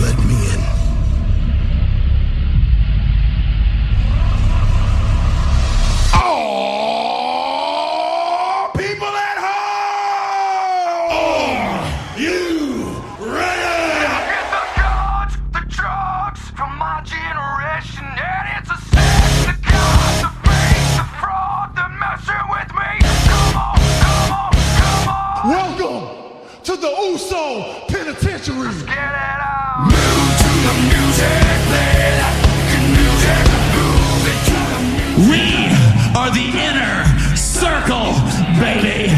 [0.00, 0.16] Let
[26.68, 28.68] to the Uso Penitentiary.
[28.84, 29.88] Get it out.
[35.16, 35.64] We
[36.12, 38.12] are the inner circle,
[38.60, 39.08] baby.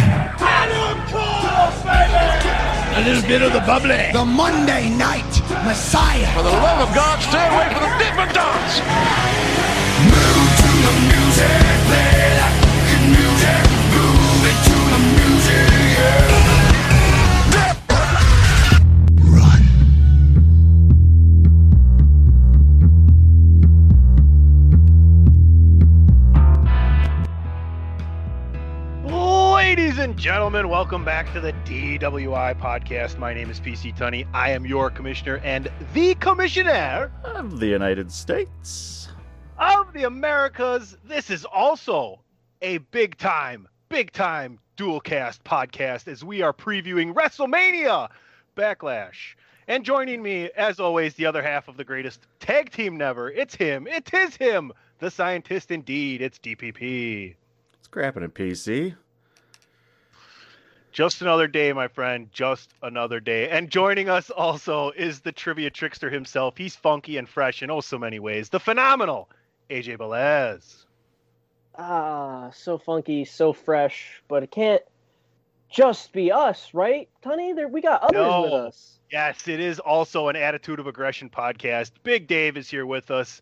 [2.94, 4.12] A little bit of the bubbly.
[4.12, 5.26] The Monday Night
[5.66, 6.32] Messiah.
[6.36, 9.79] For the love of God, stay away from the Dippin' Dots.
[30.20, 33.16] Gentlemen, welcome back to the DWI podcast.
[33.16, 34.26] My name is PC Tunney.
[34.34, 39.08] I am your commissioner and the commissioner of the United States.
[39.56, 40.98] of the Americas.
[41.04, 42.20] This is also
[42.60, 48.10] a big time, big time dual cast podcast as we are previewing WrestleMania
[48.58, 49.36] Backlash.
[49.68, 53.30] And joining me, as always, the other half of the greatest tag team never.
[53.30, 53.86] It's him.
[53.86, 54.70] It is him.
[54.98, 56.20] The scientist indeed.
[56.20, 57.36] It's DPP.
[57.78, 58.96] It's crapping at PC.
[60.92, 62.28] Just another day, my friend.
[62.32, 63.48] Just another day.
[63.48, 66.56] And joining us also is the trivia trickster himself.
[66.56, 68.48] He's funky and fresh in oh so many ways.
[68.48, 69.28] The phenomenal
[69.70, 70.84] AJ Belez.
[71.76, 74.82] Ah, so funky, so fresh, but it can't
[75.70, 77.52] just be us, right, Tony?
[77.52, 78.98] There, we got others with us.
[79.10, 81.92] Yes, it is also an Attitude of Aggression podcast.
[82.02, 83.40] Big Dave is here with us.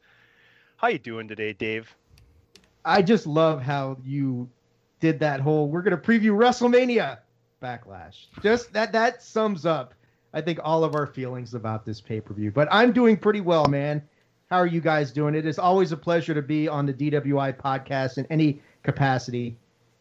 [0.76, 1.94] How you doing today, Dave?
[2.84, 4.48] I just love how you
[5.00, 7.18] did that whole we're gonna preview WrestleMania
[7.60, 8.26] backlash.
[8.42, 9.94] Just that that sums up
[10.32, 12.52] I think all of our feelings about this pay-per-view.
[12.52, 14.02] But I'm doing pretty well, man.
[14.50, 15.34] How are you guys doing?
[15.34, 19.56] It is always a pleasure to be on the DWI podcast in any capacity.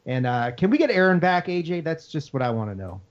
[0.06, 1.84] And uh, can we get Aaron back, AJ?
[1.84, 3.01] That's just what I want to know.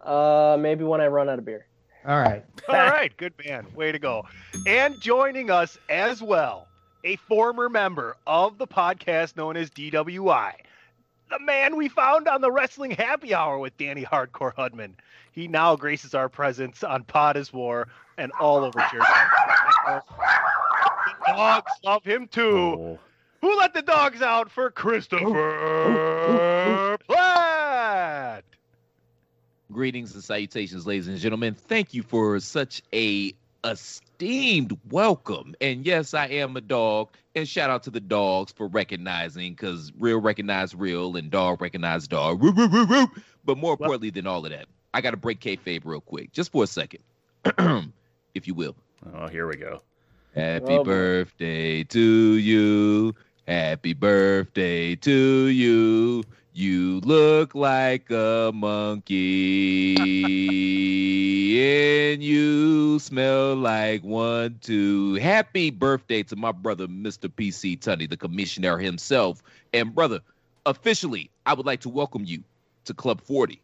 [0.00, 1.66] Uh, maybe when I run out of beer.
[2.06, 2.44] All right.
[2.68, 3.66] All right, good man.
[3.74, 4.24] Way to go.
[4.66, 6.66] And joining us as well,
[7.04, 10.52] a former member of the podcast known as DWI,
[11.30, 14.92] the man we found on the Wrestling Happy Hour with Danny Hardcore Hudman.
[15.32, 17.88] He now graces our presence on Pod is War
[18.18, 19.04] and all over Cheers.
[19.86, 20.02] the
[21.28, 22.56] dogs love him too.
[22.58, 22.98] Oh,
[23.40, 25.28] Who let the dogs out for Christopher
[27.06, 28.44] Platt?
[29.72, 31.54] Greetings and salutations, ladies and gentlemen.
[31.54, 33.32] Thank you for such a
[33.64, 35.54] esteemed welcome.
[35.60, 37.08] And yes, I am a dog.
[37.34, 42.08] And shout out to the dogs for recognizing, because real recognize real and dog recognize
[42.08, 42.40] dog.
[42.42, 43.06] Woo, woo, woo, woo.
[43.44, 46.50] But more importantly than all of that, I got to break kayfabe real quick, just
[46.52, 47.00] for a second,
[48.34, 48.74] if you will.
[49.14, 49.80] oh, here we go.
[50.34, 50.84] Happy Oh, boy.
[50.84, 53.14] birthday to you.
[53.46, 56.22] Happy birthday to you.
[56.52, 59.96] You You look like a monkey,
[62.12, 65.14] and you smell like one too.
[65.14, 67.28] Happy birthday to my brother, Mr.
[67.28, 69.42] PC Tunney, the commissioner himself.
[69.72, 70.20] And brother,
[70.66, 72.42] officially, I would like to welcome you
[72.84, 73.60] to Club 40.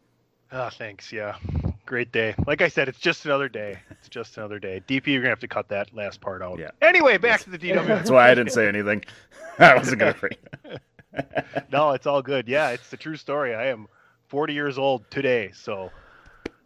[0.53, 1.13] Oh, thanks.
[1.13, 1.37] Yeah.
[1.85, 2.35] Great day.
[2.47, 3.79] Like I said, it's just another day.
[3.91, 4.83] It's just another day.
[4.89, 6.59] DP, you're gonna have to cut that last part out.
[6.59, 6.71] Yeah.
[6.81, 7.87] Anyway, back to the DW.
[7.87, 9.05] That's why I didn't say anything.
[9.59, 10.37] I wasn't gonna bring.
[11.73, 12.49] no, it's all good.
[12.49, 13.55] Yeah, it's the true story.
[13.55, 13.87] I am
[14.29, 15.91] 40 years old today, so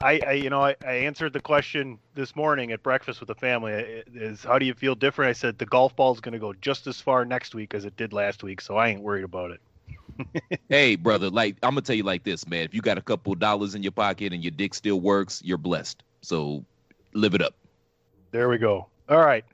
[0.01, 3.35] I, I you know, I, I answered the question this morning at breakfast with the
[3.35, 3.73] family.
[4.15, 5.31] Is how do you feel different?
[5.31, 7.85] I said the golf ball is going to go just as far next week as
[7.85, 9.61] it did last week, so I ain't worried about it.
[10.69, 12.65] hey, brother, like I'm gonna tell you like this, man.
[12.65, 15.59] If you got a couple dollars in your pocket and your dick still works, you're
[15.59, 16.03] blessed.
[16.23, 16.65] So
[17.15, 17.55] live it up.
[18.31, 18.87] There we go.
[19.09, 19.45] All right.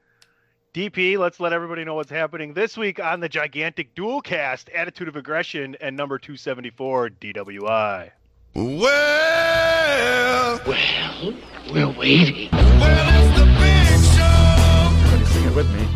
[0.77, 5.09] DP, let's let everybody know what's happening this week on the gigantic dual cast Attitude
[5.09, 8.11] of Aggression and number 274 DWI.
[8.55, 11.35] Well, well,
[11.73, 12.51] we're waiting.
[12.53, 14.91] Well, it's the big show.
[14.93, 15.89] Everybody sing it with me.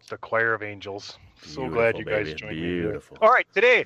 [0.00, 1.18] It's the choir of angels.
[1.42, 2.62] So glad you guys baby, joined me.
[2.62, 2.82] here.
[2.82, 3.18] beautiful.
[3.20, 3.84] All right, today,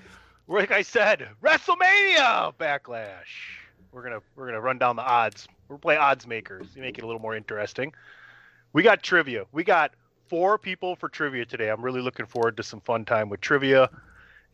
[0.49, 3.59] like I said, WrestleMania Backlash.
[3.93, 5.49] We're gonna we're gonna run down the odds.
[5.69, 6.69] We're play odds makers.
[6.75, 7.93] You make it a little more interesting.
[8.73, 9.47] We got trivia.
[9.53, 9.93] We got
[10.29, 11.71] four people for trivia today.
[11.71, 13.91] I'm really looking forward to some fun time with trivia.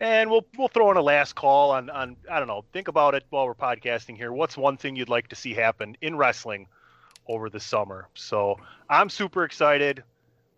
[0.01, 2.65] And we'll we'll throw in a last call on on I don't know.
[2.73, 4.33] Think about it while we're podcasting here.
[4.33, 6.67] What's one thing you'd like to see happen in wrestling
[7.27, 8.09] over the summer?
[8.15, 8.59] So
[8.89, 10.03] I'm super excited.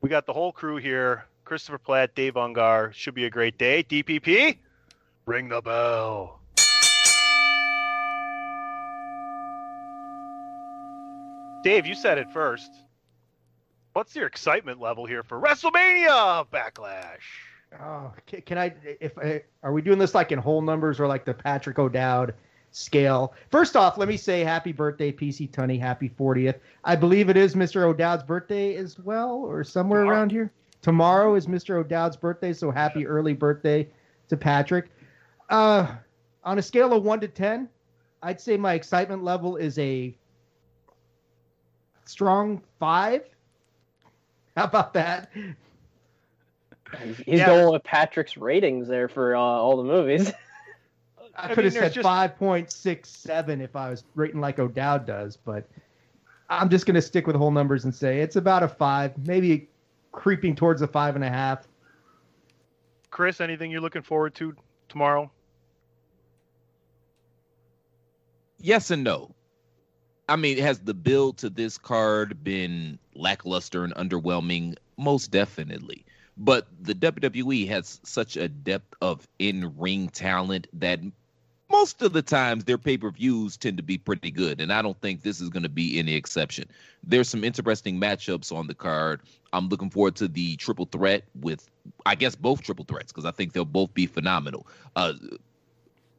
[0.00, 1.26] We got the whole crew here.
[1.44, 2.92] Christopher Platt, Dave Ungar.
[2.94, 3.82] Should be a great day.
[3.82, 4.58] DPP,
[5.26, 6.40] ring the bell.
[11.62, 12.70] Dave, you said it first.
[13.94, 17.22] What's your excitement level here for WrestleMania Backlash?
[17.80, 18.74] Oh, can, can I?
[19.00, 22.34] If I, are we doing this like in whole numbers or like the Patrick O'Dowd
[22.70, 23.32] scale?
[23.50, 25.80] First off, let me say happy birthday, PC Tunney.
[25.80, 26.56] Happy 40th.
[26.84, 27.84] I believe it is Mr.
[27.84, 30.18] O'Dowd's birthday as well, or somewhere Tomorrow.
[30.18, 30.52] around here.
[30.82, 31.76] Tomorrow is Mr.
[31.76, 33.88] O'Dowd's birthday, so happy early birthday
[34.28, 34.90] to Patrick.
[35.48, 35.94] Uh,
[36.42, 37.68] on a scale of one to ten,
[38.22, 40.14] I'd say my excitement level is a
[42.04, 43.22] strong five.
[44.56, 45.30] How about that?
[47.26, 47.46] He's Yeah.
[47.46, 50.32] going with Patrick's ratings there for uh, all the movies.
[51.36, 54.40] I, I could mean, have said just- five point six seven if I was rating
[54.40, 55.64] like O'Dowd does, but
[56.48, 59.68] I'm just gonna stick with whole numbers and say it's about a five, maybe
[60.12, 61.66] creeping towards a five and a half.
[63.10, 64.54] Chris, anything you're looking forward to
[64.88, 65.28] tomorrow?
[68.64, 69.34] Yes and no.
[70.28, 74.76] I mean, has the build to this card been lackluster and underwhelming?
[74.96, 76.04] Most definitely.
[76.36, 81.00] But the WWE has such a depth of in ring talent that
[81.70, 84.60] most of the times their pay per views tend to be pretty good.
[84.60, 86.64] And I don't think this is going to be any exception.
[87.02, 89.20] There's some interesting matchups on the card.
[89.52, 91.68] I'm looking forward to the triple threat with,
[92.06, 94.66] I guess, both triple threats because I think they'll both be phenomenal.
[94.96, 95.12] Uh,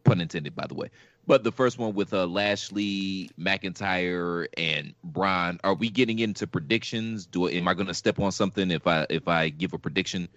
[0.03, 0.89] pun intended, by the way.
[1.27, 5.59] But the first one with uh, Lashley, McIntyre, and Braun.
[5.63, 7.25] Are we getting into predictions?
[7.25, 9.79] Do I, am I going to step on something if I if I give a
[9.79, 10.27] prediction?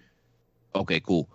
[0.75, 1.29] Okay, cool.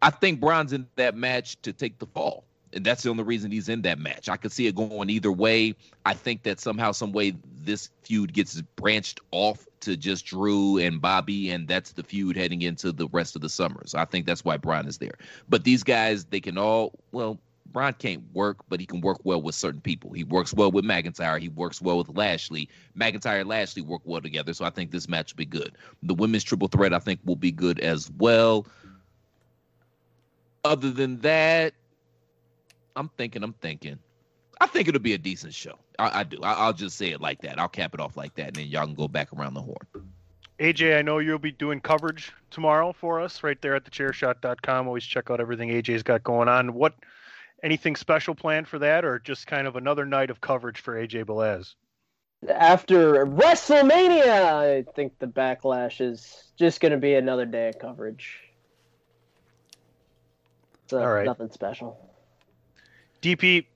[0.00, 2.44] I think Braun's in that match to take the fall.
[2.74, 4.28] And that's the only reason he's in that match.
[4.28, 5.74] I could see it going either way.
[6.06, 11.00] I think that somehow, some way, this feud gets branched off to just Drew and
[11.00, 13.94] Bobby, and that's the feud heading into the rest of the summers.
[13.94, 15.18] I think that's why Braun is there.
[15.48, 17.38] But these guys, they can all well.
[17.72, 20.12] Braun can't work, but he can work well with certain people.
[20.12, 21.40] He works well with McIntyre.
[21.40, 22.68] He works well with Lashley.
[22.98, 25.72] McIntyre and Lashley work well together, so I think this match will be good.
[26.02, 28.66] The women's triple threat, I think, will be good as well.
[30.64, 31.74] Other than that,
[32.94, 33.98] I'm thinking, I'm thinking.
[34.60, 35.78] I think it'll be a decent show.
[35.98, 36.38] I, I do.
[36.42, 37.58] I, I'll just say it like that.
[37.58, 39.76] I'll cap it off like that, and then y'all can go back around the horn.
[40.60, 44.86] AJ, I know you'll be doing coverage tomorrow for us right there at thechairshot.com.
[44.86, 46.74] Always check out everything AJ's got going on.
[46.74, 46.94] What
[47.62, 51.24] anything special planned for that or just kind of another night of coverage for AJ
[51.24, 51.74] Belez?
[52.48, 58.40] After WrestleMania, I think the backlash is just going to be another day of coverage.
[60.88, 61.24] So All right.
[61.24, 61.96] nothing special.
[63.22, 63.66] DP,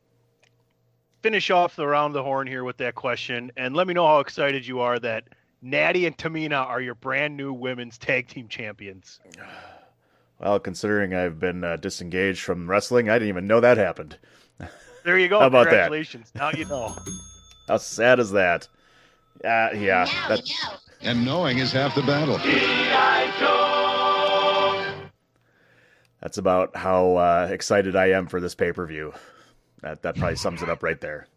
[1.23, 4.19] finish off the round the horn here with that question and let me know how
[4.19, 5.25] excited you are that
[5.63, 9.21] Natty and Tamina are your brand new women's tag team champions.
[10.39, 14.19] Well, considering I've been uh, disengaged from wrestling, I didn't even know that happened.
[15.05, 15.39] There you go.
[15.41, 15.71] How about that?
[15.71, 16.33] Congratulations.
[16.35, 16.95] Now you know.
[17.69, 18.69] How sad is that?
[19.45, 20.77] Uh, yeah, Now that, know.
[21.03, 22.39] And knowing is half the battle.
[26.21, 29.13] That's about how uh, excited I am for this pay per view.
[29.83, 31.29] That that probably sums it up right there.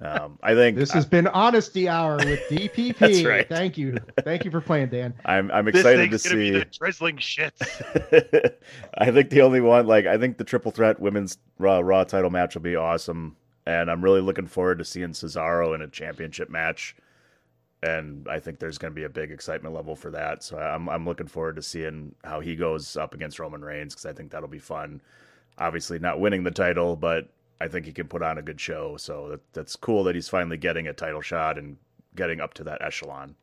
[0.00, 2.98] Um, I think This has been Honesty Hour with DPP.
[2.98, 3.48] That's right.
[3.48, 3.96] Thank you.
[4.24, 5.14] Thank you for playing, Dan.
[5.24, 6.50] I'm I'm This excited to thing's be see.
[6.50, 8.54] the drizzling shits.
[8.98, 12.30] I think the only one, like, I think the triple threat women's Raw, Raw title
[12.30, 13.36] match will be awesome,
[13.66, 16.96] and I'm really looking forward to seeing Cesaro in a championship match.
[17.84, 20.44] And I think there's going to be a big excitement level for that.
[20.44, 24.06] So I'm I'm looking forward to seeing how he goes up against Roman Reigns because
[24.06, 25.00] I think that'll be fun.
[25.58, 27.28] Obviously, not winning the title, but
[27.60, 28.96] I think he can put on a good show.
[28.96, 31.76] So that, that's cool that he's finally getting a title shot and
[32.16, 33.36] getting up to that echelon.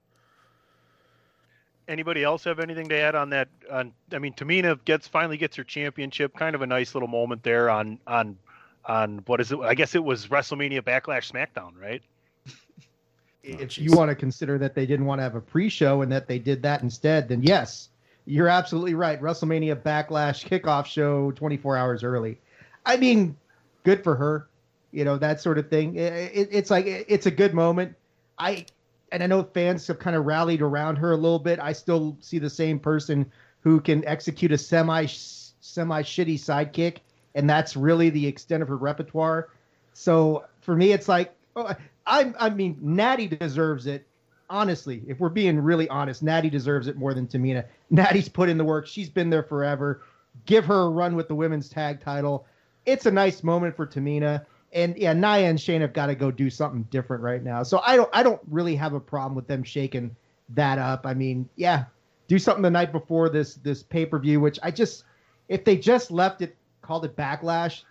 [1.88, 3.50] Anybody else have anything to add on that?
[3.72, 6.36] On I mean, Tamina gets finally gets her championship.
[6.36, 8.38] Kind of a nice little moment there on on
[8.86, 9.60] on what is it?
[9.60, 12.04] I guess it was WrestleMania Backlash SmackDown, right?
[13.44, 16.28] if you want to consider that they didn't want to have a pre-show and that
[16.28, 17.90] they did that instead, then yes,
[18.26, 19.20] you're absolutely right.
[19.20, 22.40] WrestleMania Backlash kickoff show 24 hours early.
[22.86, 23.36] I mean,
[23.84, 24.48] good for her.
[24.92, 25.96] You know that sort of thing.
[25.96, 27.96] It, it- it's like it's a good moment.
[28.38, 28.66] I
[29.12, 31.60] and I know fans have kind of rallied around her a little bit.
[31.60, 33.32] I still see the same person
[33.62, 36.98] who can execute a semi semi shitty sidekick,
[37.36, 39.50] and that's really the extent of her repertoire.
[39.94, 41.74] So for me, it's like oh,
[42.08, 44.06] I I mean, Natty deserves it.
[44.50, 47.66] Honestly, if we're being really honest, Natty deserves it more than Tamina.
[47.92, 48.88] Natty's put in the work.
[48.88, 50.02] She's been there forever.
[50.46, 52.48] Give her a run with the women's tag title.
[52.86, 54.46] It's a nice moment for Tamina.
[54.72, 57.64] And yeah, Nia and Shane have got to go do something different right now.
[57.64, 60.16] So I don't I don't really have a problem with them shaking
[60.50, 61.06] that up.
[61.06, 61.86] I mean, yeah,
[62.28, 65.04] do something the night before this this pay per view, which I just
[65.48, 67.84] if they just left it called it backlash,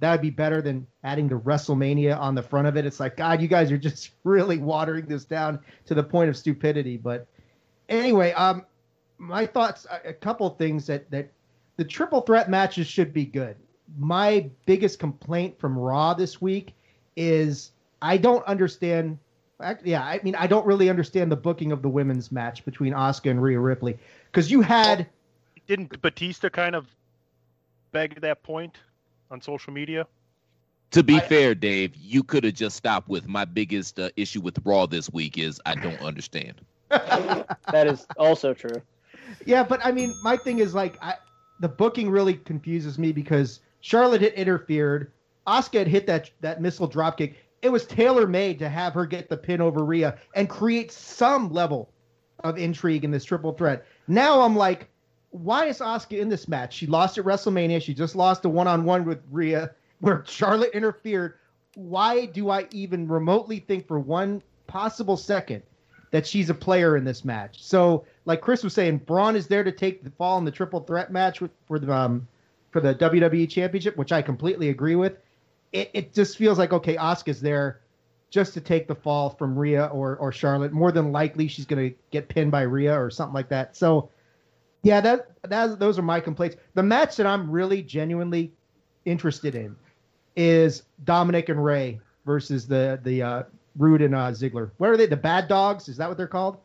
[0.00, 2.86] that would be better than adding the WrestleMania on the front of it.
[2.86, 6.36] It's like, God, you guys are just really watering this down to the point of
[6.36, 6.96] stupidity.
[6.96, 7.26] But
[7.88, 8.64] anyway, um,
[9.18, 11.32] my thoughts, a couple things that that
[11.76, 13.56] the triple threat matches should be good.
[13.96, 16.74] My biggest complaint from Raw this week
[17.16, 17.70] is
[18.02, 19.18] I don't understand.
[19.82, 23.30] Yeah, I mean, I don't really understand the booking of the women's match between Asuka
[23.30, 23.98] and Rhea Ripley
[24.30, 25.06] because you had
[25.66, 26.86] Didn't Batista kind of
[27.90, 28.76] beg that point
[29.30, 30.06] on social media?
[30.92, 34.58] To be fair, Dave, you could have just stopped with my biggest uh, issue with
[34.64, 36.60] Raw this week is I don't understand.
[36.90, 38.80] That is also true.
[39.44, 41.16] Yeah, but I mean, my thing is like, I,
[41.60, 45.12] the booking really confuses me because Charlotte had interfered.
[45.46, 47.34] Asuka had hit that that missile dropkick.
[47.62, 51.52] It was tailor made to have her get the pin over Rhea and create some
[51.52, 51.90] level
[52.44, 53.84] of intrigue in this triple threat.
[54.06, 54.88] Now I'm like,
[55.30, 56.74] why is Asuka in this match?
[56.74, 57.82] She lost at WrestleMania.
[57.82, 59.70] She just lost a one on one with Rhea
[60.00, 61.34] where Charlotte interfered.
[61.74, 65.62] Why do I even remotely think for one possible second
[66.10, 67.62] that she's a player in this match?
[67.62, 70.80] So, like Chris was saying, Braun is there to take the fall in the triple
[70.80, 72.26] threat match with, for the um,
[72.78, 75.18] for the WWE Championship, which I completely agree with.
[75.72, 77.80] It, it just feels like okay, Asuka's there
[78.30, 80.72] just to take the fall from Rhea or or Charlotte.
[80.72, 83.76] More than likely, she's going to get pinned by Rhea or something like that.
[83.76, 84.10] So,
[84.82, 86.56] yeah, that that those are my complaints.
[86.74, 88.52] The match that I'm really genuinely
[89.04, 89.76] interested in
[90.36, 93.42] is Dominic and Ray versus the the uh,
[93.76, 94.70] Rude and uh, Ziggler.
[94.78, 95.06] What are they?
[95.06, 95.88] The Bad Dogs?
[95.88, 96.58] Is that what they're called?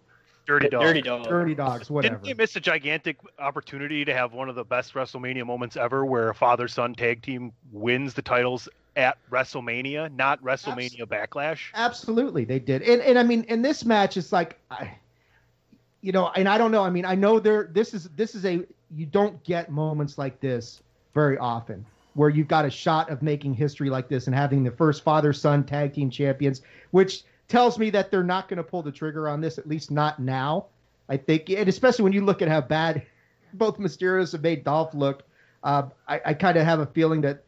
[0.46, 0.86] Dirty Dogs.
[0.86, 1.28] Dirty Dog.
[1.28, 1.90] Dirty Dogs.
[1.90, 2.16] Whatever.
[2.16, 6.06] Didn't they miss a gigantic opportunity to have one of the best WrestleMania moments ever,
[6.06, 11.60] where a father-son tag team wins the titles at WrestleMania, not WrestleMania Backlash?
[11.74, 12.82] Absolutely, they did.
[12.82, 14.92] And and I mean, in this match, it's like, I,
[16.02, 16.84] you know, and I don't know.
[16.84, 17.70] I mean, I know there.
[17.72, 20.84] This is this is a you don't get moments like this
[21.14, 21.86] very often,
[22.16, 25.64] where you've got a shot of making history like this and having the first father-son
[25.64, 27.24] tag team champions, which
[27.54, 30.18] tells me that they're not going to pull the trigger on this, at least not
[30.18, 30.66] now.
[31.08, 33.06] I think, and especially when you look at how bad
[33.54, 35.22] both Mysterios have made Dolph look,
[35.64, 37.44] uh, I, I kind of have a feeling that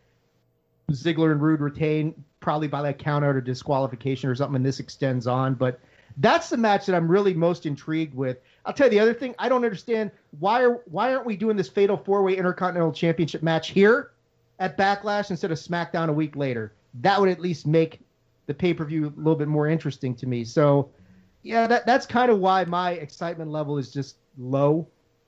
[0.92, 4.80] Ziggler and Rude retain probably by like count out or disqualification or something, and this
[4.80, 5.56] extends on.
[5.56, 5.80] But
[6.18, 8.38] that's the match that I'm really most intrigued with.
[8.64, 9.34] I'll tell you the other thing.
[9.40, 13.42] I don't understand why are why aren't we doing this fatal four way intercontinental championship
[13.42, 14.12] match here
[14.60, 16.74] at Backlash instead of SmackDown a week later?
[17.02, 18.02] That would at least make
[18.48, 20.44] the pay per view a little bit more interesting to me.
[20.44, 20.90] So
[21.44, 24.88] yeah, that that's kind of why my excitement level is just low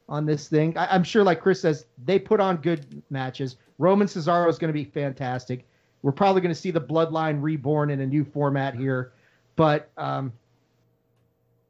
[0.10, 0.78] on this thing.
[0.78, 3.58] I, I'm sure, like Chris says, they put on good matches.
[3.78, 5.68] Roman Cesaro is going to be fantastic.
[6.02, 9.14] We're probably going to see the Bloodline reborn in a new format here,
[9.56, 10.32] but um,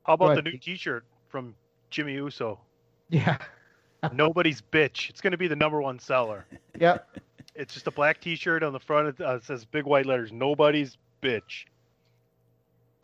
[0.04, 1.56] How about the new T-shirt from
[1.90, 2.60] Jimmy Uso?
[3.10, 3.38] yeah,
[4.14, 5.10] Nobody's bitch.
[5.10, 6.46] It's going to be the number one seller.
[6.80, 7.18] yep.
[7.56, 9.08] It's just a black T-shirt on the front.
[9.08, 10.32] It uh, says big white letters.
[10.32, 11.66] Nobody's bitch.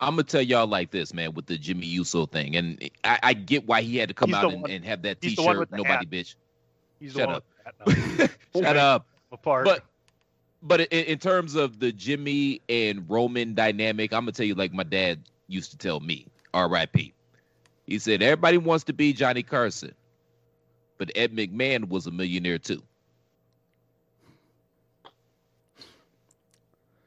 [0.00, 3.32] I'm gonna tell y'all like this, man, with the Jimmy Uso thing, and I, I
[3.32, 5.70] get why he had to come He's out and, and have that T-shirt.
[5.70, 6.10] Nobody, hat.
[6.10, 6.34] bitch.
[7.00, 7.44] He's Shut up.
[8.54, 9.06] Shut up.
[9.32, 9.64] Apart.
[9.64, 9.84] But
[10.62, 14.72] but in, in terms of the Jimmy and Roman dynamic, I'm gonna tell you like
[14.72, 17.14] my dad used to tell me, R.I.P.
[17.86, 19.94] He said everybody wants to be Johnny Carson,
[20.98, 22.82] but Ed McMahon was a millionaire too.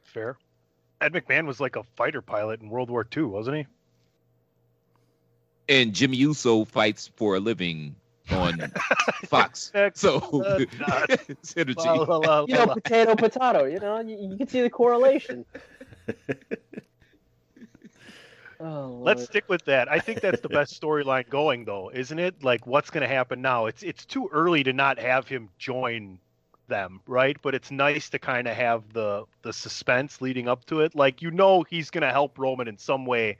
[0.04, 0.36] Fair.
[1.00, 3.66] Ed McMahon was like a fighter pilot in World War II, wasn't he?
[5.68, 7.94] And Jimmy Uso fights for a living
[8.30, 8.72] on
[9.26, 9.70] Fox.
[9.94, 10.58] So Uh,
[11.44, 11.84] synergy.
[11.84, 13.64] la, la, la, You know, potato, potato.
[13.64, 15.44] You know, you, you can see the correlation.
[18.60, 19.88] Oh, Let's stick with that.
[19.88, 22.42] I think that's the best storyline going, though, isn't it?
[22.42, 23.66] Like, what's going to happen now?
[23.66, 26.18] It's it's too early to not have him join
[26.68, 27.36] them, right?
[27.42, 30.94] But it's nice to kind of have the the suspense leading up to it.
[30.94, 33.38] Like, you know, he's to help Roman in some way.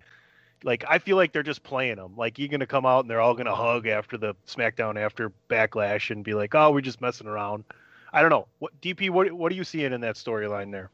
[0.65, 2.17] Like, I feel like they're just playing him.
[2.17, 6.11] Like, he's to come out and they're all to hug after the SmackDown after Backlash
[6.11, 7.65] and be like, "Oh, we're just messing around."
[8.13, 8.47] I don't know.
[8.59, 9.11] What DP?
[9.11, 10.91] What what are you seeing in that storyline there?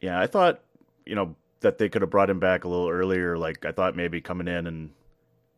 [0.00, 0.60] Yeah, I thought,
[1.06, 3.38] you know, that they could have brought him back a little earlier.
[3.38, 4.90] Like I thought maybe coming in and,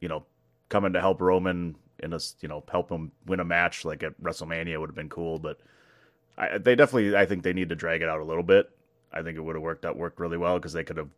[0.00, 0.24] you know,
[0.68, 4.20] coming to help Roman in a, you know, help him win a match like at
[4.22, 5.38] WrestleMania would have been cool.
[5.38, 5.58] But
[6.38, 8.70] I, they definitely, I think they need to drag it out a little bit.
[9.12, 11.08] I think it would have worked out worked really well because they could have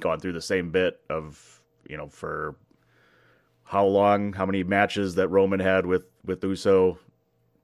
[0.00, 2.56] gone through the same bit of, you know, for
[3.64, 6.98] how long, how many matches that Roman had with with Uso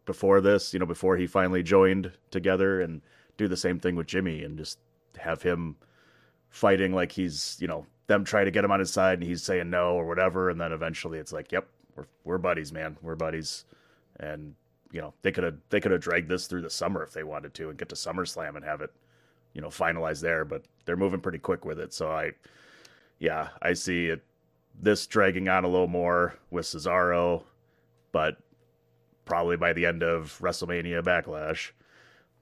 [0.05, 3.01] before this, you know, before he finally joined together and
[3.39, 4.79] do the same thing with Jimmy and just
[5.19, 5.77] have him
[6.49, 9.43] fighting like he's, you know, them trying to get him on his side and he's
[9.43, 12.97] saying no or whatever and then eventually it's like, "Yep, we're we're buddies, man.
[13.03, 13.65] We're buddies."
[14.19, 14.55] And
[14.97, 17.23] you know, they could have they could have dragged this through the summer if they
[17.23, 18.91] wanted to and get to SummerSlam and have it,
[19.53, 21.93] you know, finalized there, but they're moving pretty quick with it.
[21.93, 22.33] So I
[23.19, 24.25] yeah, I see it
[24.81, 27.43] this dragging on a little more with Cesaro,
[28.11, 28.39] but
[29.27, 31.73] probably by the end of WrestleMania Backlash,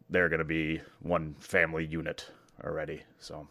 [0.09, 2.31] they're going to be one family unit
[2.62, 3.03] already.
[3.19, 3.49] So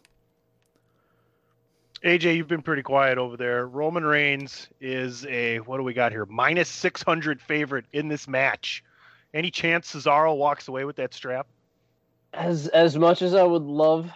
[2.06, 3.68] AJ, you've been pretty quiet over there.
[3.68, 6.26] Roman Reigns is a what do we got here?
[6.26, 8.82] Minus six hundred favorite in this match.
[9.34, 11.48] Any chance Cesaro walks away with that strap?
[12.34, 14.12] As as much as I would love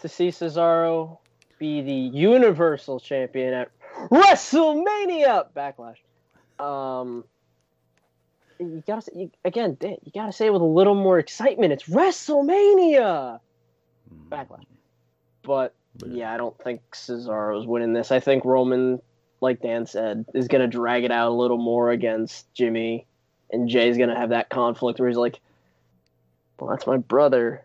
[0.00, 1.18] to see Cesaro
[1.58, 3.70] be the Universal Champion at
[4.10, 5.96] WrestleMania Backlash,
[6.62, 7.24] um,
[8.58, 11.72] you gotta say, you, again, Dan, you gotta say it with a little more excitement.
[11.72, 13.40] It's WrestleMania
[14.30, 14.64] Backlash,
[15.42, 15.74] but
[16.06, 18.12] yeah, I don't think Cesaro's winning this.
[18.12, 19.00] I think Roman,
[19.40, 23.06] like Dan said, is gonna drag it out a little more against Jimmy,
[23.50, 25.40] and Jey's gonna have that conflict where he's like,
[26.58, 27.64] "Well, that's my brother.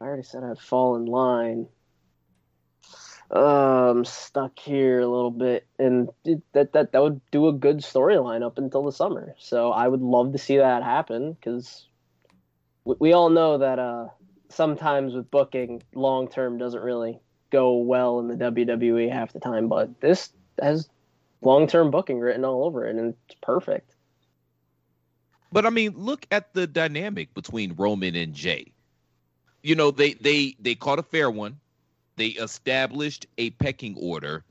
[0.00, 1.68] I already said I'd fall in line."
[3.30, 7.52] Uh, I'm stuck here a little bit, and it, that that that would do a
[7.52, 9.34] good storyline up until the summer.
[9.38, 11.86] So I would love to see that happen because
[12.84, 14.08] we, we all know that uh,
[14.48, 19.68] sometimes with booking, long term doesn't really go well in the WWE half the time.
[19.68, 20.88] But this has
[21.42, 23.94] long term booking written all over it, and it's perfect.
[25.50, 28.72] But I mean, look at the dynamic between Roman and Jey.
[29.62, 31.58] You know, they they they caught a fair one.
[32.16, 34.44] They established a pecking order,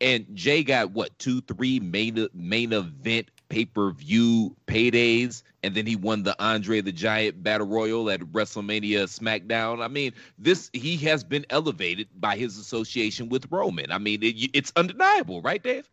[0.00, 5.86] and Jey got what two, three main main event pay per view paydays, and then
[5.86, 9.82] he won the Andre the Giant Battle Royal at WrestleMania SmackDown.
[9.82, 13.92] I mean, this he has been elevated by his association with Roman.
[13.92, 15.88] I mean, it, it's undeniable, right, Dave?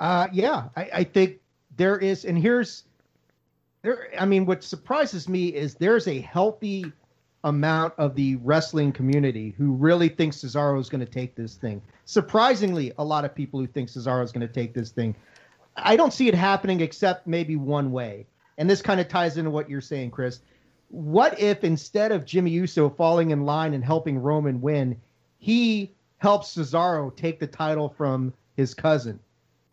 [0.00, 1.41] Uh, yeah, I, I think
[1.76, 2.84] there is, and here's
[3.82, 4.08] there.
[4.18, 6.92] I mean, what surprises me is there's a healthy
[7.44, 11.82] amount of the wrestling community who really thinks Cesaro is going to take this thing.
[12.04, 15.14] Surprisingly, a lot of people who think Cesaro is going to take this thing.
[15.76, 18.26] I don't see it happening except maybe one way,
[18.58, 20.40] and this kind of ties into what you're saying, Chris.
[20.88, 25.00] What if instead of Jimmy Uso falling in line and helping Roman win,
[25.38, 29.18] he helps Cesaro take the title from his cousin?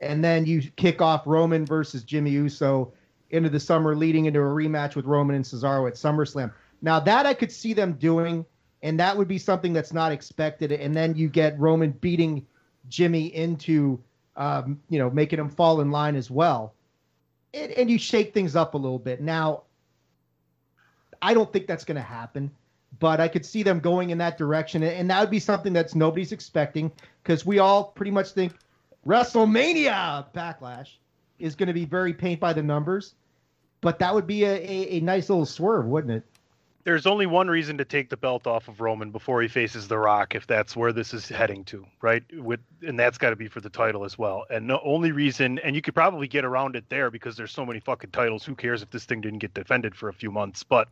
[0.01, 2.93] And then you kick off Roman versus Jimmy Uso
[3.31, 6.51] into the summer, leading into a rematch with Roman and Cesaro at SummerSlam.
[6.81, 8.45] Now that I could see them doing,
[8.81, 10.71] and that would be something that's not expected.
[10.71, 12.45] And then you get Roman beating
[12.87, 14.01] Jimmy into,
[14.35, 16.73] um, you know, making him fall in line as well,
[17.53, 19.21] and, and you shake things up a little bit.
[19.21, 19.63] Now,
[21.21, 22.49] I don't think that's going to happen,
[22.99, 25.93] but I could see them going in that direction, and that would be something that's
[25.93, 28.53] nobody's expecting because we all pretty much think
[29.05, 30.89] WrestleMania Backlash
[31.39, 33.15] is going to be very paint by the numbers,
[33.81, 36.23] but that would be a, a, a nice little swerve, wouldn't it?
[36.89, 39.97] there's only one reason to take the belt off of Roman before he faces The
[39.97, 42.23] Rock, if that's where this is heading to, right?
[42.33, 44.45] With and that's got to be for the title as well.
[44.49, 47.63] And the only reason, and you could probably get around it there because there's so
[47.63, 48.43] many fucking titles.
[48.45, 50.63] Who cares if this thing didn't get defended for a few months?
[50.63, 50.87] But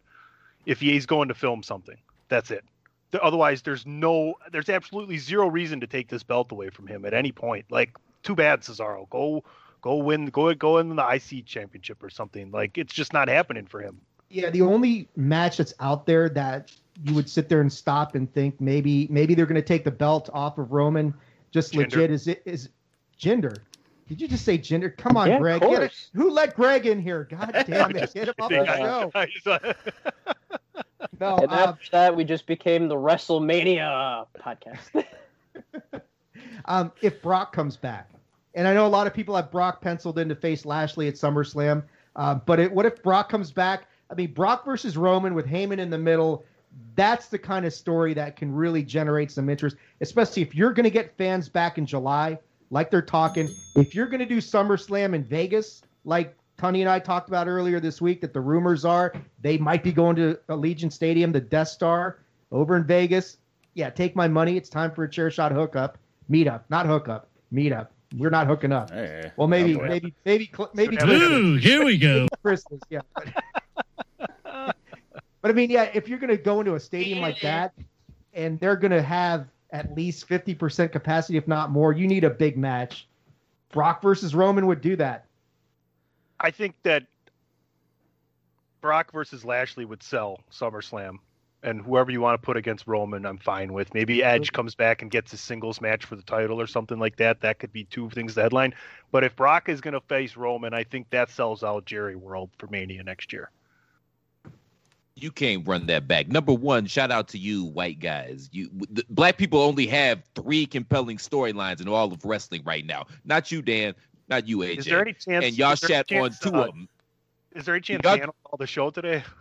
[0.68, 1.98] if he's going to film something,
[2.30, 2.64] that's it.
[3.12, 7.06] The- Otherwise, there's no, there's absolutely zero reason to take this belt away from him
[7.06, 7.66] at any point.
[7.70, 9.10] Like, too bad, Cesaro.
[9.10, 9.44] Go,
[9.82, 12.52] go win, go, go in the IC championship or something.
[12.52, 14.02] Like, it's just not happening for him.
[14.30, 18.32] Yeah, the only match that's out there that you would sit there and stop and
[18.34, 21.14] think maybe maybe they're going to take the belt off of Roman
[21.52, 21.78] just Jinder.
[21.84, 22.70] legit is it is
[23.18, 23.56] Jinder.
[24.10, 24.90] Did you just say gender?
[24.90, 25.62] Come on, Yeah, Greg.
[25.62, 26.10] Get it.
[26.14, 27.28] Who let Greg in here?
[27.30, 28.14] God damn it.
[28.14, 29.60] Get him off the show.
[31.20, 35.06] No, and after that, we just became the WrestleMania podcast.
[36.66, 38.10] um, if Brock comes back,
[38.54, 41.16] and I know a lot of people have Brock penciled in to face Lashley at
[41.16, 41.84] SummerSlam,
[42.16, 43.88] uh, but it, what if Brock comes back?
[44.12, 46.46] I mean, Brock versus Roman with Heyman in the middle.
[46.96, 50.84] That's the kind of story that can really generate some interest, especially if you're going
[50.84, 52.38] to get fans back in July,
[52.70, 53.50] like they're talking.
[53.76, 57.80] If you're going to do SummerSlam in Vegas, like Tony and I talked about earlier
[57.80, 61.68] this week, that the rumors are they might be going to Allegiant Stadium, the Death
[61.68, 62.20] Star
[62.52, 63.38] over in Vegas.
[63.76, 64.58] Yeah, take my money.
[64.58, 66.00] It's time for a chair shot hookup,
[66.32, 67.90] meetup, not hookup, meetup.
[68.16, 68.90] We're not hooking up.
[68.90, 69.88] Hey, Well, maybe, oh boy.
[69.88, 70.98] maybe, maybe, maybe.
[71.04, 72.28] Ooh, here we go.
[72.42, 73.02] Christmas, yeah.
[73.14, 73.34] But,
[75.42, 77.74] but I mean, yeah, if you're going to go into a stadium like that,
[78.34, 82.30] and they're going to have at least 50% capacity, if not more, you need a
[82.30, 83.08] big match.
[83.72, 85.27] Brock versus Roman would do that.
[86.40, 87.06] I think that
[88.82, 91.18] Brock versus Lashley would sell SummerSlam,
[91.64, 93.94] and whoever you want to put against Roman, I'm fine with.
[93.94, 97.18] Maybe Edge comes back and gets a singles match for the title or something like
[97.18, 97.42] that.
[97.42, 98.76] That could be two things to headline.
[99.12, 102.52] But if Brock is going to face Roman, I think that sells out Jerry World
[102.58, 103.50] for Mania next year.
[105.16, 106.28] You can't run that back.
[106.28, 108.50] Number one, shout out to you, white guys.
[108.52, 113.08] You the, black people only have three compelling storylines in all of wrestling right now.
[113.26, 113.96] Not you, Dan.
[114.30, 114.78] Not you, AJ.
[114.78, 115.46] Is there any chance?
[115.46, 116.90] and y'all there on two uh, of them.
[117.56, 119.24] Is there any chance Y'all- Dan will call the show today?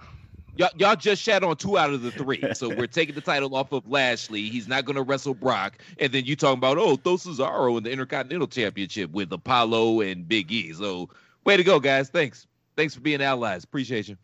[0.58, 2.42] Y'all, y'all just shat on two out of the three.
[2.54, 4.48] So we're taking the title off of Lashley.
[4.48, 5.76] He's not going to wrestle Brock.
[5.98, 10.26] And then you talking about, oh, throw Cesaro in the Intercontinental Championship with Apollo and
[10.26, 10.72] Big E.
[10.72, 11.10] So
[11.44, 12.08] way to go, guys.
[12.08, 12.46] Thanks.
[12.74, 13.64] Thanks for being allies.
[13.64, 14.16] Appreciate you.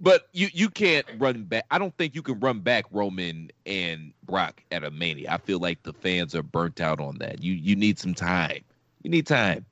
[0.00, 1.66] But you, you can't run back.
[1.70, 5.30] I don't think you can run back Roman and Brock at a Mania.
[5.30, 7.42] I feel like the fans are burnt out on that.
[7.44, 8.62] You you need some time.
[9.02, 9.64] You need time.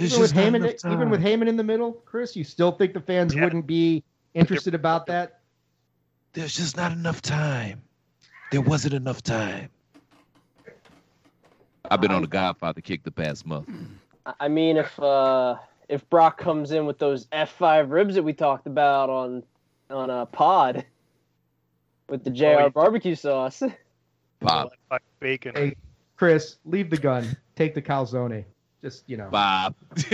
[0.00, 2.94] There's Even with, just Heyman, even with Heyman in the middle, Chris, you still think
[2.94, 3.44] the fans Yeah.
[3.44, 5.40] wouldn't be interested about that?
[6.32, 7.82] There's just not enough time.
[8.50, 9.68] There wasn't enough time.
[11.90, 13.68] I've been on the Godfather kick the past month.
[14.24, 15.56] I- I mean, if uh,
[15.90, 19.42] if Brock comes in with those F5 ribs that we talked about on
[19.90, 20.84] on a pod
[22.08, 22.68] with the JR Oh, yeah.
[22.68, 23.62] barbecue sauce,
[24.40, 24.70] Bob,
[25.18, 25.52] bacon.
[25.54, 25.76] Hey,
[26.16, 27.36] Chris, leave the gun.
[27.56, 28.44] Take the calzone.
[28.82, 29.28] Just, you know.
[29.28, 29.74] Bob,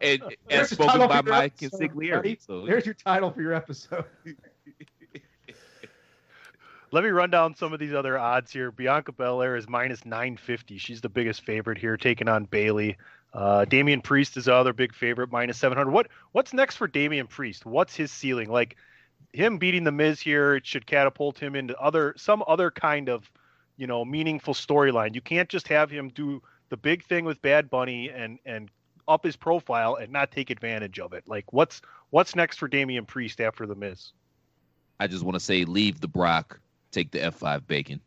[0.00, 2.16] and There's spoken by Mike episode, Consigliere.
[2.16, 2.38] buddy.
[2.44, 4.04] So There's your title for your episode.
[6.92, 8.72] Let me run down some of these other odds here.
[8.72, 10.78] Bianca Belair is minus 950.
[10.78, 12.96] She's the biggest favorite here, taking on Bayley.
[13.32, 15.92] Uh, Damian Priest is the other big favorite, minus 700.
[15.92, 17.64] What What's next for Damian Priest?
[17.64, 18.50] What's his ceiling?
[18.50, 18.76] Like
[19.32, 23.30] him beating the Miz here, it should catapult him into other some other kind of
[23.76, 25.14] you know meaningful storyline.
[25.14, 28.70] You can't just have him do the big thing with Bad Bunny and and
[29.06, 31.24] up his profile and not take advantage of it.
[31.26, 34.12] Like what's what's next for Damian Priest after the Miz?
[34.98, 38.00] I just want to say, leave the Brock, take the F5 bacon.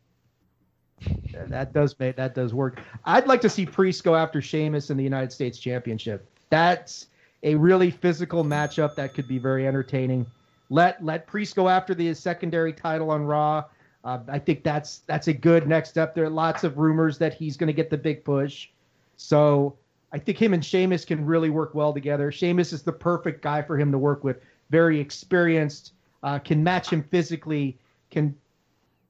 [1.24, 2.80] Yeah, that does make that does work.
[3.04, 6.26] I'd like to see Priest go after Sheamus in the United States Championship.
[6.50, 7.08] That's
[7.42, 10.26] a really physical matchup that could be very entertaining.
[10.70, 13.64] Let let Priest go after the secondary title on Raw.
[14.04, 16.14] Uh, I think that's that's a good next step.
[16.14, 18.68] There are lots of rumors that he's going to get the big push.
[19.16, 19.76] So
[20.12, 22.30] I think him and Sheamus can really work well together.
[22.30, 24.40] Sheamus is the perfect guy for him to work with.
[24.70, 27.78] Very experienced, uh, can match him physically,
[28.10, 28.34] can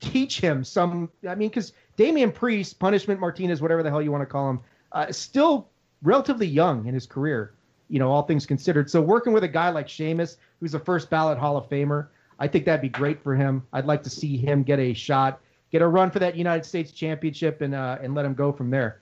[0.01, 1.11] teach him some.
[1.29, 4.61] I mean, because Damian Priest, Punishment Martinez, whatever the hell you want to call him,
[4.93, 5.69] uh, still
[6.03, 7.55] relatively young in his career.
[7.89, 8.91] You know, all things considered.
[8.91, 12.49] So working with a guy like Sheamus, who's a first ballot Hall of Famer, I
[12.49, 13.67] think that'd be great for him.
[13.73, 16.93] I'd like to see him get a shot, get a run for that United States
[16.93, 19.01] Championship, and uh, and let him go from there.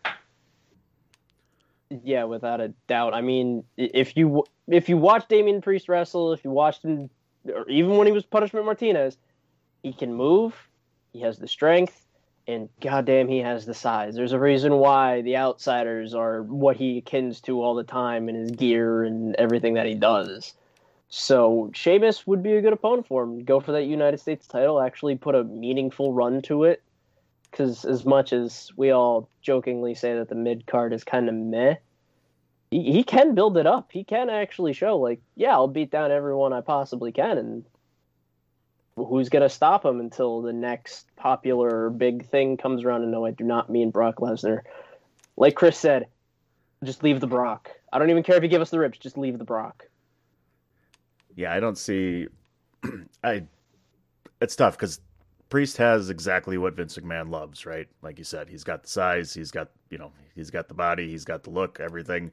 [2.04, 3.14] yeah, without a doubt.
[3.14, 7.10] I mean, if you if you watch Damian Priest wrestle, if you watched him,
[7.46, 9.16] or even when he was Punishment Martinez,
[9.82, 10.54] he can move.
[11.12, 12.06] He has the strength,
[12.46, 14.14] and goddamn, he has the size.
[14.14, 18.34] There's a reason why the outsiders are what he akins to all the time in
[18.34, 20.54] his gear and everything that he does.
[21.14, 23.44] So Sheamus would be a good opponent for him.
[23.44, 26.82] Go for that United States title, actually put a meaningful run to it.
[27.50, 31.34] Because as much as we all jokingly say that the mid card is kind of
[31.34, 31.74] meh,
[32.70, 33.92] he, he can build it up.
[33.92, 37.64] He can actually show like, yeah, I'll beat down everyone I possibly can, and
[38.96, 43.02] who's gonna stop him until the next popular big thing comes around?
[43.02, 44.62] And no, I do not mean Brock Lesnar.
[45.36, 46.06] Like Chris said,
[46.82, 47.70] just leave the Brock.
[47.92, 48.96] I don't even care if you give us the ribs.
[48.96, 49.88] Just leave the Brock.
[51.34, 52.28] Yeah, I don't see.
[53.24, 53.44] I.
[54.40, 55.00] It's tough because
[55.52, 57.86] Priest has exactly what Vince McMahon loves, right?
[58.00, 61.10] Like you said, he's got the size, he's got you know, he's got the body,
[61.10, 62.32] he's got the look, everything.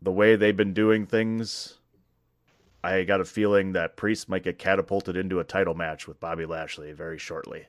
[0.00, 1.78] The way they've been doing things,
[2.84, 6.46] I got a feeling that Priest might get catapulted into a title match with Bobby
[6.46, 7.66] Lashley very shortly,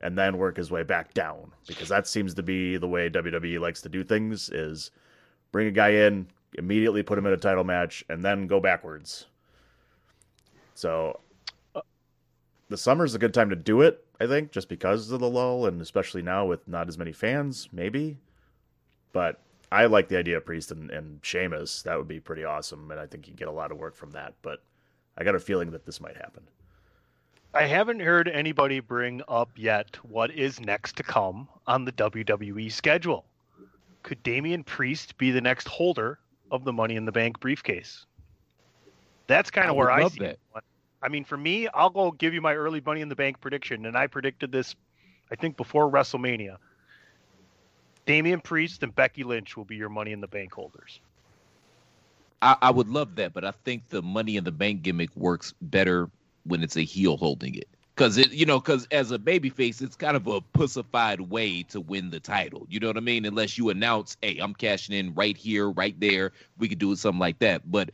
[0.00, 3.60] and then work his way back down because that seems to be the way WWE
[3.60, 4.90] likes to do things: is
[5.52, 9.26] bring a guy in, immediately put him in a title match, and then go backwards.
[10.74, 11.20] So
[12.68, 15.66] the summer's a good time to do it, I think, just because of the lull,
[15.66, 18.18] and especially now with not as many fans, maybe.
[19.12, 19.40] But
[19.72, 21.82] I like the idea of Priest and, and Sheamus.
[21.82, 24.10] That would be pretty awesome, and I think you get a lot of work from
[24.12, 24.34] that.
[24.42, 24.62] But
[25.16, 26.44] I got a feeling that this might happen.
[27.54, 32.70] I haven't heard anybody bring up yet what is next to come on the WWE
[32.70, 33.24] schedule.
[34.02, 36.18] Could Damian Priest be the next holder
[36.50, 38.06] of the Money in the Bank briefcase?
[39.26, 40.40] That's kind of where I see it.
[41.00, 43.86] I mean, for me, I'll go give you my early Money in the Bank prediction,
[43.86, 44.74] and I predicted this,
[45.30, 46.56] I think, before WrestleMania.
[48.06, 51.00] Damian Priest and Becky Lynch will be your Money in the Bank holders.
[52.40, 55.54] I, I would love that, but I think the Money in the Bank gimmick works
[55.60, 56.10] better
[56.44, 57.68] when it's a heel holding it.
[57.98, 61.80] Because it, you know, because as a babyface, it's kind of a pussified way to
[61.80, 62.64] win the title.
[62.70, 63.24] You know what I mean?
[63.24, 67.18] Unless you announce, "Hey, I'm cashing in right here, right there." We could do something
[67.18, 67.68] like that.
[67.68, 67.90] But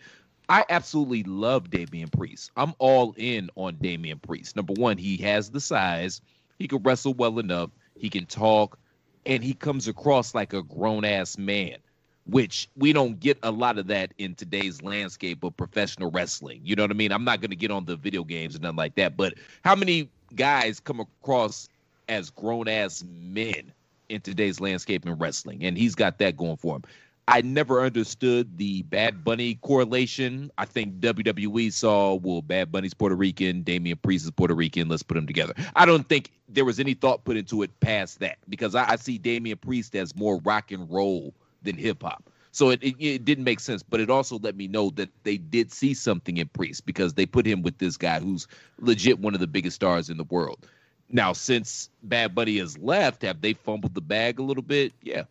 [0.51, 2.51] I absolutely love Damian Priest.
[2.55, 4.57] I'm all in on Damian Priest.
[4.57, 6.21] Number one, he has the size.
[6.59, 7.71] He can wrestle well enough.
[7.97, 8.79] He can talk,
[9.25, 11.79] and he comes across like a grown ass man
[12.27, 16.61] which we don't get a lot of that in today's landscape of professional wrestling.
[16.65, 17.13] You know what I mean?
[17.13, 19.35] I'm not going to get on the video games and nothing like that, but
[19.65, 21.69] how many guys come across
[22.09, 23.73] as grown ass men
[24.09, 25.65] in today's landscape in wrestling?
[25.65, 26.83] And he's got that going for him.
[27.27, 30.51] I never understood the Bad Bunny correlation.
[30.59, 34.89] I think WWE saw, well, Bad Bunny's Puerto Rican, Damian Priest is Puerto Rican.
[34.89, 35.55] Let's put them together.
[35.75, 38.97] I don't think there was any thought put into it past that because I, I
[38.97, 41.33] see Damian Priest as more rock and roll
[41.65, 42.31] than hip hop.
[42.53, 45.39] So it, it, it didn't make sense, but it also let me know that they
[45.39, 48.47] did see something in Priest because they put him with this guy who's
[48.79, 50.65] legit one of the biggest stars in the world.
[51.11, 54.93] Now, since Bad Bunny has left, have they fumbled the bag a little bit?
[55.03, 55.25] Yeah.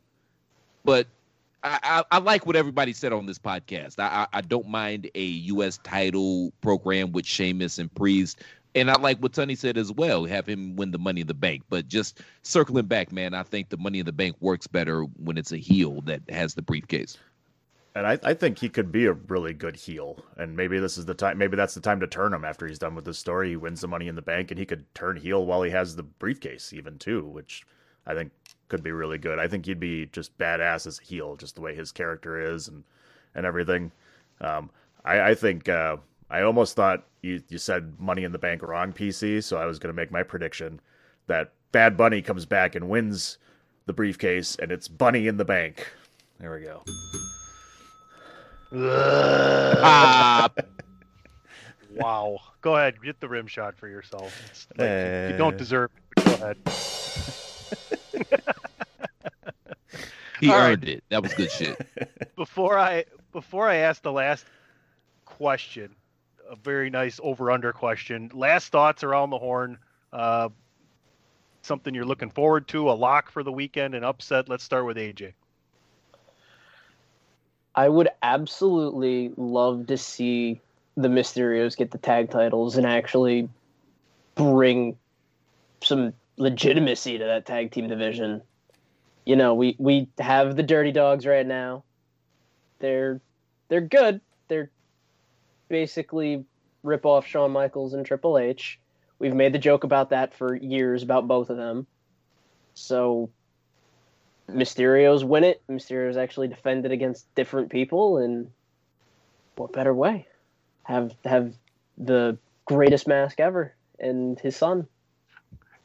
[0.84, 1.08] But
[1.64, 4.00] I, I, I like what everybody said on this podcast.
[4.00, 5.80] I, I, I don't mind a U.S.
[5.84, 8.42] title program with Sheamus and Priest.
[8.76, 11.34] And I like what Tony said as well, have him win the money in the
[11.34, 11.64] bank.
[11.70, 15.38] But just circling back, man, I think the money in the bank works better when
[15.38, 17.18] it's a heel that has the briefcase.
[17.96, 20.18] And I, I think he could be a really good heel.
[20.38, 21.38] And maybe this is the time.
[21.38, 23.50] Maybe that's the time to turn him after he's done with this story.
[23.50, 25.96] He wins the money in the bank, and he could turn heel while he has
[25.96, 27.64] the briefcase, even too, which
[28.08, 28.32] I think
[28.68, 29.38] could be really good.
[29.38, 32.68] I think he'd be just badass as a heel, just the way his character is
[32.68, 32.84] and
[33.36, 33.92] and everything.
[34.42, 34.72] Um,
[35.06, 35.98] I, I think uh,
[36.30, 39.44] I almost thought you you said money in the bank wrong, PC.
[39.44, 40.80] So I was going to make my prediction
[41.28, 43.40] that Bad Bunny comes back and wins
[43.88, 45.88] the briefcase, and it's Bunny in the bank.
[46.40, 46.84] There we go.
[48.76, 50.50] Ah,
[51.96, 52.40] Wow.
[52.62, 54.36] Go ahead, get the rim shot for yourself.
[54.50, 55.38] It's like, you- you Uh.
[55.38, 56.58] don't deserve it, but go ahead.
[60.40, 60.72] he All right.
[60.72, 61.04] earned it.
[61.10, 61.78] That was good shit.
[62.36, 64.46] before I before I ask the last
[65.26, 65.96] question,
[66.54, 68.30] a very nice over under question.
[68.34, 69.80] Last thoughts around the horn.
[70.14, 70.50] Uh,
[71.64, 74.48] something you're looking forward to, a lock for the weekend, an upset.
[74.48, 75.34] Let's start with AJ.
[77.76, 80.62] I would absolutely love to see
[80.96, 83.50] the Mysterios get the tag titles and actually
[84.36, 84.96] bring
[85.82, 88.44] some legitimacy to that tag team division.
[89.26, 91.84] You know, we we have the Dirty Dogs right now.
[92.78, 93.22] They're
[93.70, 94.22] they're good.
[94.50, 94.70] They're
[95.74, 96.46] basically
[96.84, 98.80] rip off Shawn Michaels and Triple H.
[99.18, 101.88] We've made the joke about that for years about both of them.
[102.76, 103.32] So
[104.48, 105.64] Mysterios win it.
[105.68, 108.52] Mysterios actually defended against different people, and
[109.56, 110.28] what better way?
[110.84, 111.56] Have have
[111.98, 114.88] the greatest mask ever and his son.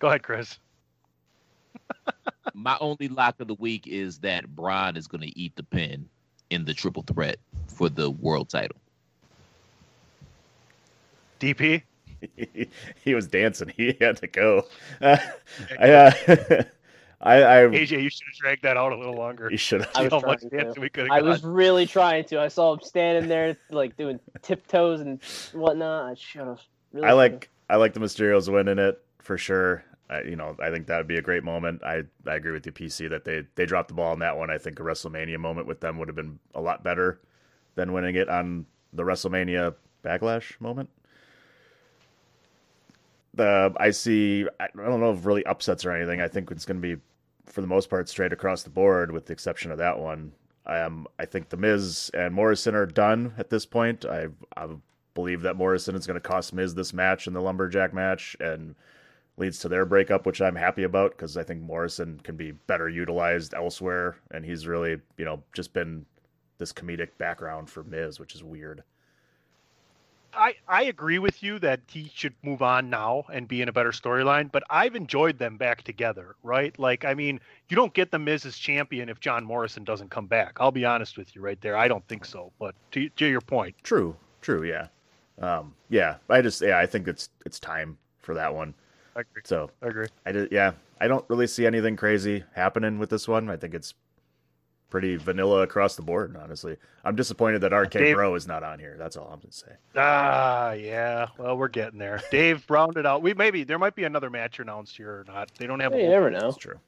[0.01, 0.59] Go ahead, Chris.
[2.53, 6.11] My only lock of the week is that Braun is going to eat the pin
[6.51, 8.77] in the triple threat for the world title.
[11.38, 11.83] DP.
[12.37, 12.68] He,
[13.05, 13.72] he was dancing.
[13.77, 14.66] He had to go.
[15.01, 15.16] Uh,
[15.79, 16.12] I, uh,
[17.20, 19.48] I, I, AJ, you should have dragged that out a little longer.
[19.51, 20.48] you should I was much trying to.
[20.51, 22.40] dancing we I was really trying to.
[22.40, 25.20] I saw him standing there, like doing tiptoes and
[25.53, 26.12] whatnot.
[26.12, 26.61] I should have.
[26.92, 27.16] Really I should've.
[27.16, 29.85] like I like the Mysterios winning it for sure.
[30.11, 31.83] I, you know, I think that would be a great moment.
[31.85, 34.51] I, I agree with you, PC, that they they dropped the ball on that one.
[34.51, 37.20] I think a WrestleMania moment with them would have been a lot better
[37.74, 39.74] than winning it on the WrestleMania
[40.05, 40.88] Backlash moment.
[43.38, 44.46] The I see.
[44.59, 46.20] I don't know if really upsets or anything.
[46.20, 47.01] I think it's going to be,
[47.46, 50.33] for the most part, straight across the board, with the exception of that one.
[50.66, 51.07] I am.
[51.18, 54.05] I think the Miz and Morrison are done at this point.
[54.05, 54.66] I I
[55.14, 58.74] believe that Morrison is going to cost Miz this match in the lumberjack match and
[59.37, 62.88] leads to their breakup, which I'm happy about because I think Morrison can be better
[62.88, 66.07] utilized elsewhere, and he's really you know just been
[66.59, 68.83] this comedic background for Miz, which is weird.
[70.34, 73.72] I, I agree with you that he should move on now and be in a
[73.72, 76.78] better storyline, but I've enjoyed them back together, right?
[76.78, 80.26] Like, I mean, you don't get the Miz as champion if John Morrison doesn't come
[80.26, 80.58] back.
[80.60, 81.76] I'll be honest with you right there.
[81.76, 82.52] I don't think so.
[82.58, 84.88] But to, to your point, True, true, yeah,
[85.40, 86.16] um, yeah.
[86.28, 88.74] I just yeah, I think it's it's time for that one.
[89.16, 89.42] I agree.
[89.44, 90.06] So I agree.
[90.26, 90.72] I did, yeah.
[91.00, 93.48] I don't really see anything crazy happening with this one.
[93.48, 93.94] I think it's
[94.90, 96.37] pretty vanilla across the board.
[96.40, 98.96] Honestly, I'm disappointed that RK Dave- Bro is not on here.
[98.98, 99.72] That's all I'm gonna say.
[99.96, 101.29] Ah, yeah.
[101.38, 102.22] Well, we're getting there.
[102.31, 103.22] Dave rounded out.
[103.22, 105.51] We maybe there might be another match announced here or not.
[105.57, 105.92] They don't have.
[105.92, 106.40] Hey, a you never know.
[106.40, 106.79] That's true.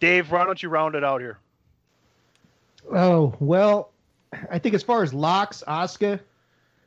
[0.00, 1.38] Dave, why don't you round it out here?
[2.92, 3.90] Oh well,
[4.50, 6.20] I think as far as locks, Asuka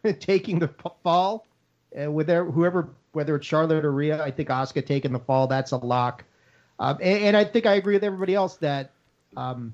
[0.19, 0.69] taking the
[1.03, 1.45] fall,
[1.91, 5.47] and with their, whoever, whether it's Charlotte or Rhea, I think Asuka taking the fall.
[5.47, 6.23] That's a lock.
[6.79, 8.91] Um, and, and I think I agree with everybody else that,
[9.35, 9.73] um,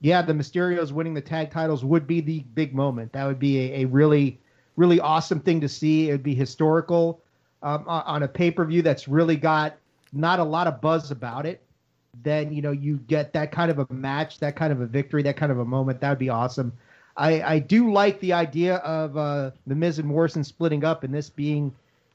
[0.00, 3.12] yeah, the Mysterios winning the tag titles would be the big moment.
[3.12, 4.38] That would be a, a really,
[4.76, 6.08] really awesome thing to see.
[6.08, 7.20] It would be historical
[7.62, 9.76] um, on a pay per view that's really got
[10.12, 11.62] not a lot of buzz about it
[12.22, 15.22] then you know you get that kind of a match, that kind of a victory,
[15.22, 16.00] that kind of a moment.
[16.00, 16.72] That would be awesome.
[17.16, 21.12] I, I do like the idea of uh, the Miz and Morrison splitting up and
[21.12, 21.74] this being,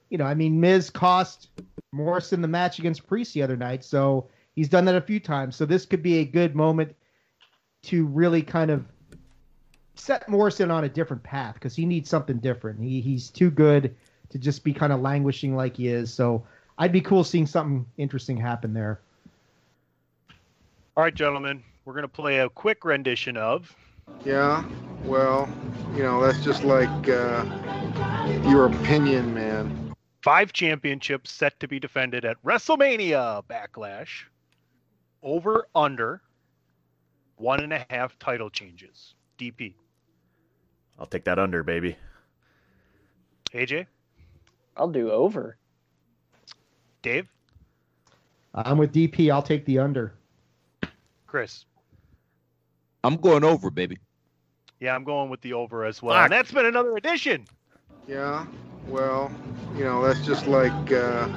[0.09, 1.49] you know, I mean, Miz cost
[1.91, 5.57] Morrison the match against Priest the other night, so he's done that a few times.
[5.57, 6.95] So this could be a good moment
[7.83, 8.85] to really kind of
[9.95, 12.81] set Morrison on a different path because he needs something different.
[12.81, 13.95] He he's too good
[14.29, 16.11] to just be kind of languishing like he is.
[16.11, 16.43] So
[16.77, 18.99] I'd be cool seeing something interesting happen there.
[20.97, 23.75] All right, gentlemen, we're gonna play a quick rendition of.
[24.25, 24.63] Yeah,
[25.03, 25.49] well,
[25.95, 27.45] you know, that's just like uh,
[28.47, 29.93] your opinion, man.
[30.21, 34.23] Five championships set to be defended at WrestleMania Backlash.
[35.21, 36.21] Over under
[37.43, 39.15] one and a half title changes.
[39.37, 39.73] DP.
[40.97, 41.97] I'll take that under, baby.
[43.53, 43.85] AJ.
[44.77, 45.57] I'll do over.
[47.01, 47.27] Dave.
[48.55, 49.29] I'm with DP.
[49.29, 50.13] I'll take the under.
[51.27, 51.65] Chris.
[53.03, 53.97] I'm going over, baby.
[54.79, 56.15] Yeah, I'm going with the over as well.
[56.15, 56.23] Fuck.
[56.23, 57.45] And that's been another edition.
[58.07, 58.45] Yeah,
[58.87, 59.29] well,
[59.75, 61.27] you know, that's just like uh,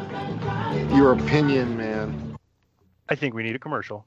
[0.95, 2.39] your opinion, man.
[3.09, 4.07] I think we need a commercial.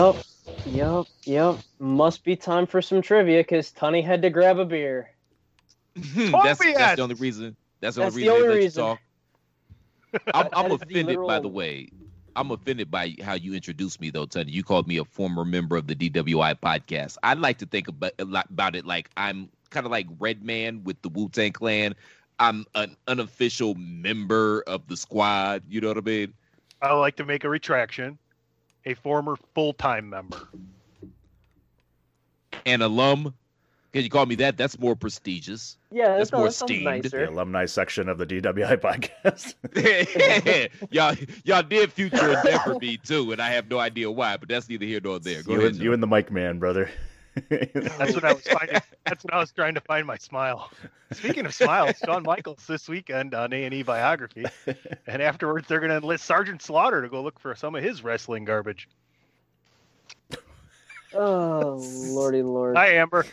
[0.00, 0.16] Yup,
[0.64, 1.06] Yep.
[1.26, 1.58] Yep.
[1.78, 5.10] Must be time for some trivia because Tunny had to grab a beer.
[6.14, 7.54] Hmm, that's, that's the only reason.
[7.80, 8.82] That's the That's only the reason only reason.
[8.82, 9.00] talk.
[10.32, 11.88] I'm, I'm That is the offended, by the way.
[12.34, 14.52] I'm offended by how you introduced me, though, Tony.
[14.52, 17.18] You called me a former member of the DWI podcast.
[17.22, 21.10] I like to think about, about it like I'm kind of like Redman with the
[21.10, 21.94] Wu Tang Clan.
[22.38, 25.62] I'm an unofficial member of the squad.
[25.68, 26.32] You know what I mean?
[26.80, 28.18] I like to make a retraction.
[28.86, 30.48] A former full-time member.
[32.66, 33.34] An alum.
[33.92, 34.56] Can you call me that?
[34.56, 35.76] That's more prestigious.
[35.90, 37.04] Yeah, that's that more sounds esteemed.
[37.04, 38.76] The alumni section of the DWI
[39.24, 39.54] podcast.
[40.90, 44.68] y'all, y'all did future endeavor me too, and I have no idea why, but that's
[44.68, 45.42] neither here nor there.
[45.42, 45.72] Go you, ahead.
[45.72, 46.88] and, you and the mic man, brother.
[47.48, 48.80] That's what I was finding.
[49.06, 50.70] That's what I was trying to find my smile.
[51.12, 54.46] Speaking of smiles, Shawn Michaels this weekend on A and E Biography,
[55.06, 58.02] and afterwards they're going to enlist Sergeant Slaughter to go look for some of his
[58.02, 58.88] wrestling garbage.
[61.14, 61.76] Oh,
[62.08, 62.76] lordy lord.
[62.76, 63.26] Hi, Amber.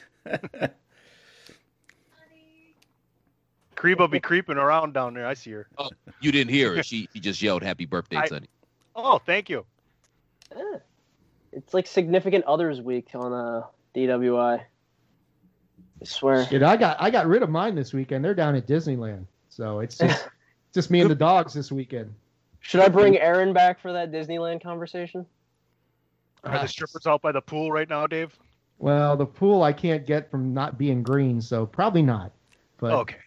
[3.76, 5.28] Creep will be creeping around down there.
[5.28, 5.68] I see her.
[5.78, 5.90] Oh,
[6.20, 6.84] you didn't hear her.
[6.84, 8.48] She, she just yelled "Happy birthday, I- Sonny."
[8.96, 9.66] Oh, thank you.
[10.56, 10.80] Eh.
[11.52, 13.64] It's like significant others week on uh,
[13.96, 14.60] DWI.
[16.00, 16.46] I swear.
[16.46, 18.24] Dude, I got I got rid of mine this weekend.
[18.24, 20.28] They're down at Disneyland, so it's just
[20.74, 22.14] just me and the dogs this weekend.
[22.60, 25.26] Should I bring Aaron back for that Disneyland conversation?
[26.44, 28.38] Are the strippers out by the pool right now, Dave?
[28.80, 32.32] Well, the pool I can't get from not being green, so probably not.
[32.78, 33.18] But Okay.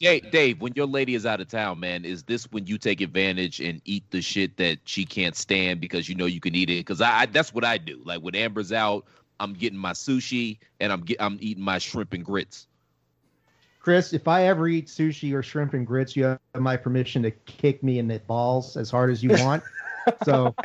[0.00, 3.02] Dave, Dave, when your lady is out of town, man, is this when you take
[3.02, 6.70] advantage and eat the shit that she can't stand because you know you can eat
[6.70, 6.78] it?
[6.78, 8.00] Because I, I that's what I do.
[8.04, 9.04] Like when Amber's out,
[9.40, 12.68] I'm getting my sushi and I'm get, I'm eating my shrimp and grits.
[13.80, 17.30] Chris, if I ever eat sushi or shrimp and grits, you have my permission to
[17.30, 19.62] kick me in the balls as hard as you want.
[20.22, 20.54] so,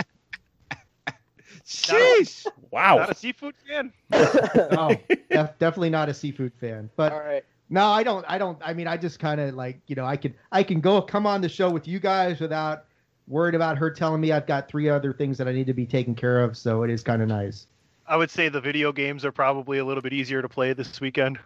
[1.65, 2.45] Sheesh!
[2.71, 2.97] Wow.
[2.97, 3.93] Not a seafood fan.
[4.13, 4.99] oh,
[5.29, 6.89] def- definitely not a seafood fan.
[6.95, 7.43] But All right.
[7.69, 8.25] no, I don't.
[8.27, 8.57] I don't.
[8.63, 11.25] I mean, I just kind of like you know, I could I can go come
[11.25, 12.85] on the show with you guys without
[13.27, 15.85] worried about her telling me I've got three other things that I need to be
[15.85, 16.57] taken care of.
[16.57, 17.67] So it is kind of nice.
[18.07, 20.99] I would say the video games are probably a little bit easier to play this
[21.01, 21.39] weekend.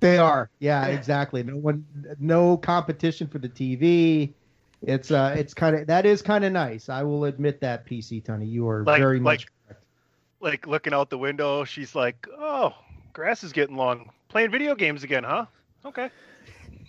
[0.00, 0.50] They are.
[0.58, 1.42] Yeah, exactly.
[1.42, 1.84] No one,
[2.18, 4.32] no competition for the TV.
[4.82, 6.88] It's uh, it's kind of that is kind of nice.
[6.88, 8.46] I will admit that, PC Tony.
[8.46, 9.84] You are Like- very like- much correct.
[10.40, 12.74] Like looking out the window, she's like, "Oh,
[13.12, 14.10] grass is getting long.
[14.28, 15.44] Playing video games again, huh?
[15.84, 16.08] Okay.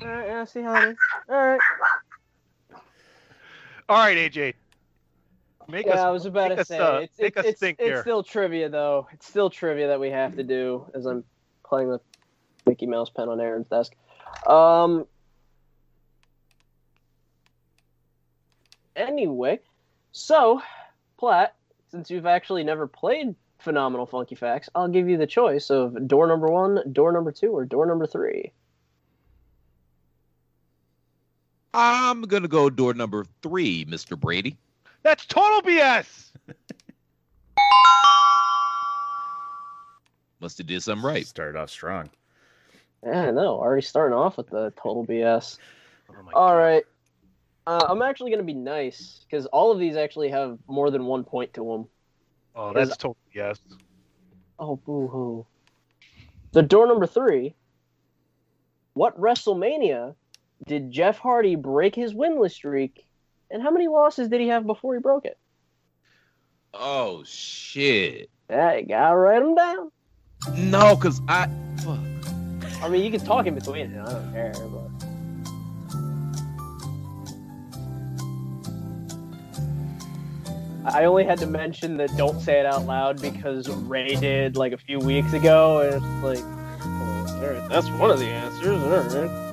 [0.02, 0.98] All right, yeah, see how it is.
[1.30, 1.60] All right.
[3.90, 4.54] All right, AJ.
[5.72, 6.00] Make yeah, us.
[6.00, 8.02] I was about to us, say uh, it's make it's, us it's, think it's here.
[8.02, 9.08] still trivia though.
[9.14, 11.24] It's still trivia that we have to do as I'm
[11.64, 12.02] playing with
[12.66, 13.94] Mickey Mouse pen on Aaron's desk.
[14.46, 15.06] Um.
[18.98, 19.62] Anyway,
[20.12, 20.62] so
[21.18, 21.56] Platt,
[21.90, 26.28] since you've actually never played Phenomenal Funky Facts, I'll give you the choice of door
[26.28, 28.52] number one, door number two, or door number three.
[31.74, 34.20] I'm gonna go door number three, Mr.
[34.20, 34.58] Brady.
[35.04, 36.32] That's total BS.
[40.40, 41.26] Must have did something right.
[41.26, 42.10] Started off strong.
[43.04, 43.60] Yeah, I know.
[43.60, 45.58] Already starting off with the total BS.
[46.10, 46.84] Oh my All right.
[47.68, 51.06] Uh, I'm actually going to be nice because all of these actually have more than
[51.06, 51.88] one point to them.
[52.56, 53.60] Oh, that's total BS.
[54.60, 55.46] Oh, boo hoo.
[56.52, 57.56] The door number three.
[58.94, 60.16] What WrestleMania
[60.68, 63.06] did Jeff Hardy break his winless streak,
[63.52, 65.38] and how many losses did he have before he broke it?
[66.74, 68.30] Oh shit!
[68.50, 69.92] You gotta write them down.
[70.58, 71.50] No, cause I.
[71.84, 72.00] Fuck.
[72.82, 73.98] I mean, you can talk in between.
[73.98, 74.90] I don't care, but.
[80.84, 84.74] I only had to mention the "Don't Say It Out Loud" because Ray did like
[84.74, 86.40] a few weeks ago, and it's like,
[86.84, 89.51] oh, all right, that's one of the answers.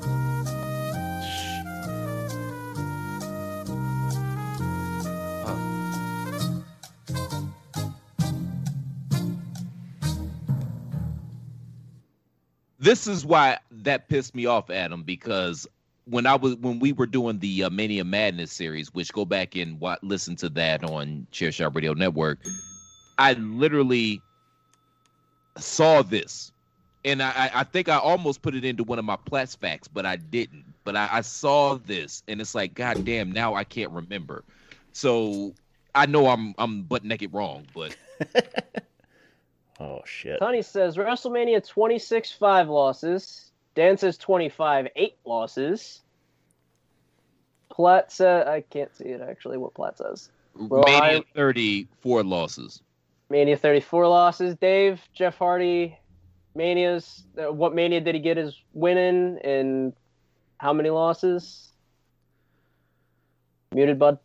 [12.89, 15.67] This is why that pissed me off, Adam, because
[16.07, 19.57] when I was when we were doing the uh, Mania Madness series, which go back
[19.57, 22.39] and listen to that on Chairshot Radio Network,
[23.19, 24.25] I literally
[25.59, 26.51] saw this,
[27.05, 29.87] and I, I- I think I almost put it into one of my Platts facts,
[29.87, 30.65] but I didn't.
[30.87, 34.47] But I, I saw this, and it's like, God damn, now I can't remember.
[34.95, 35.55] So
[35.95, 37.95] I know I'm I'm butt naked wrong, but
[39.81, 40.41] Oh shit.
[40.41, 43.53] Tony says WrestleMania 26 5 losses.
[43.75, 46.03] Dan says 25 8 losses.
[47.71, 50.31] Platt said, I can't see it actually, what Platt says.
[50.57, 52.83] Well, Mania I- 30 four losses.
[53.31, 54.57] Mania 34 losses.
[54.57, 55.97] Dave, Jeff Hardy,
[56.57, 57.25] Manias.
[57.39, 59.93] uh, What Mania did he get his win in, and
[60.57, 61.73] how many losses?
[63.73, 64.19] Muted, bud.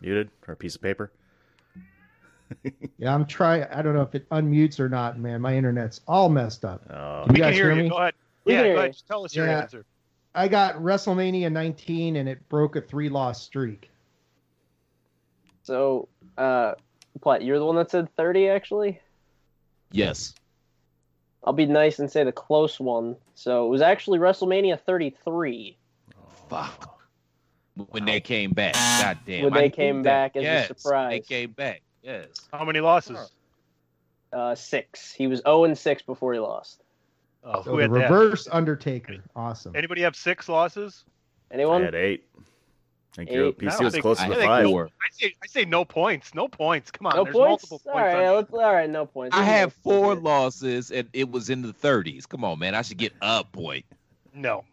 [0.00, 1.12] Muted or a piece of paper.
[2.98, 3.64] Yeah, I'm trying.
[3.64, 5.40] I don't know if it unmutes or not, man.
[5.40, 6.82] My internet's all messed up.
[6.90, 7.22] Oh.
[7.24, 7.82] Can we you can guys hear hear you.
[7.84, 7.88] me?
[7.88, 8.14] Go ahead.
[8.44, 8.92] We yeah, go ahead.
[8.92, 9.60] Just Tell us your Yeah.
[9.60, 9.84] answer.
[10.34, 13.90] I got WrestleMania 19 and it broke a three loss streak.
[15.62, 16.74] So, uh,
[17.20, 19.00] Platt, you're the one that said 30, actually?
[19.92, 20.34] Yes.
[21.44, 23.16] I'll be nice and say the close one.
[23.34, 25.76] So it was actually WrestleMania 33
[26.48, 26.98] Fuck.
[27.88, 28.74] When they came back.
[28.74, 29.44] God damn.
[29.44, 30.34] When I they knew came that.
[30.34, 31.10] back as a surprise.
[31.10, 31.82] They came back.
[32.02, 32.28] Yes.
[32.52, 33.32] How many losses?
[34.32, 35.12] uh, six.
[35.12, 36.82] He was 0 and 6 before he lost.
[37.42, 38.10] Oh, So who the had that?
[38.10, 39.16] reverse Undertaker.
[39.34, 39.74] Awesome.
[39.74, 41.04] Anybody have six losses?
[41.50, 41.82] Anyone?
[41.82, 41.94] I Anyone?
[41.94, 42.24] had eight.
[42.38, 44.64] I think your PC I was think- closer to five.
[44.66, 46.32] no- I say, I say no points.
[46.32, 46.92] No points.
[46.92, 47.16] Come on.
[47.16, 47.68] No There's points?
[47.70, 48.14] multiple All points.
[48.14, 49.34] right, on let's, all right, no points.
[49.36, 52.28] I We can have four losses and it was in the 30s.
[52.28, 52.74] Come on, man.
[52.76, 53.84] I should get a point.
[54.32, 54.64] No.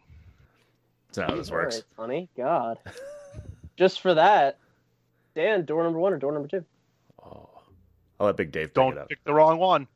[1.12, 1.82] That's how this works.
[1.98, 2.28] All right, honey.
[2.36, 2.78] God.
[3.76, 4.58] Just for that.
[5.34, 6.64] Dan, door number one or door number two?
[8.20, 9.08] I'll let Big Dave pick Don't it up.
[9.08, 9.86] pick the wrong one.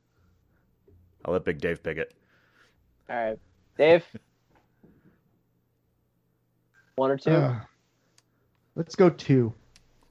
[1.24, 2.14] I'll let Big Dave pick it.
[3.10, 3.38] All right.
[3.78, 4.04] Dave?
[6.96, 7.30] one or two?
[7.30, 7.60] Uh,
[8.76, 9.52] let's go two.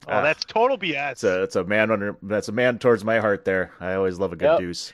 [0.08, 0.22] Oh, Ah.
[0.22, 1.12] that's total BS.
[1.12, 3.72] It's a it's a man under that's a man towards my heart there.
[3.80, 4.58] I always love a good Yep.
[4.58, 4.92] deuce.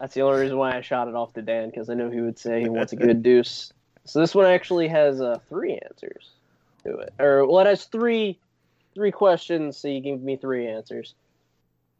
[0.00, 2.20] That's the only reason why I shot it off to Dan because I knew he
[2.20, 3.72] would say he wants a good deuce.
[4.04, 6.30] So this one actually has uh, three answers
[6.84, 8.38] to it, or well, it has three
[8.94, 9.76] three questions.
[9.76, 11.14] So you give me three answers.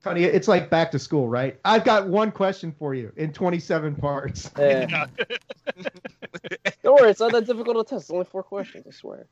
[0.02, 1.58] Tony, it's like back to school, right?
[1.64, 4.50] I've got one question for you in 27 parts.
[4.58, 4.86] Eh.
[6.82, 8.04] Don't worry, it's not that difficult to test.
[8.04, 9.26] It's only four questions, I swear.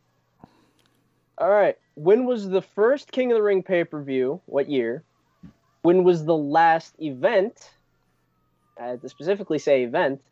[1.36, 1.76] All right.
[1.94, 4.40] When was the first King of the Ring pay per view?
[4.46, 5.02] What year?
[5.82, 7.70] When was the last event?
[8.80, 10.22] I had to specifically say event.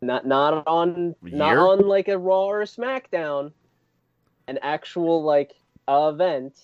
[0.00, 3.52] Not not on not on like a Raw or a SmackDown.
[4.48, 5.52] An actual like
[5.88, 6.54] event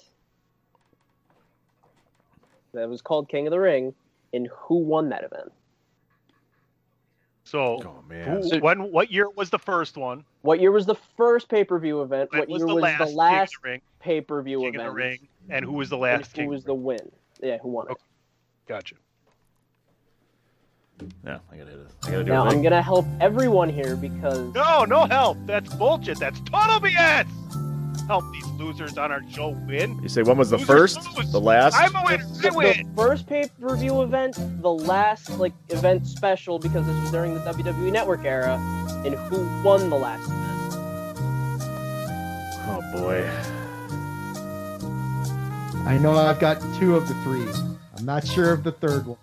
[2.74, 3.94] that was called King of the Ring,
[4.32, 5.52] and who won that event?
[7.44, 8.42] So, Oh man.
[8.42, 8.90] who, when?
[8.92, 10.24] What year was the first one?
[10.42, 12.30] What year was the first pay per view event?
[12.30, 13.80] When what was year the was last, the King last of the Ring?
[14.00, 14.88] pay per view King event?
[14.88, 16.48] of the Ring, and who was the And last who King?
[16.48, 17.10] was the win?
[17.42, 17.92] Yeah, who won it?
[17.92, 18.00] Okay.
[18.68, 18.94] Gotcha.
[21.24, 21.86] Yeah, I gotta hit it.
[22.04, 25.36] I gotta do Now a I'm gonna help everyone here because No, no help.
[25.46, 26.18] That's bullshit.
[26.20, 27.26] That's total BS.
[28.06, 30.00] Help these losers on our show win.
[30.02, 31.16] You say when was the Losers first?
[31.16, 31.32] lose.
[31.32, 31.76] The last?
[31.76, 32.24] I'm a winner.
[32.24, 32.88] the, I win.
[32.94, 37.34] the first pay per view event, the last like event special because this was during
[37.34, 38.58] the WWE Network era,
[39.04, 40.42] and who won the last event?
[42.68, 43.28] Oh boy.
[45.88, 47.46] I know I've got two of the three.
[47.96, 49.18] I'm not sure of the third one.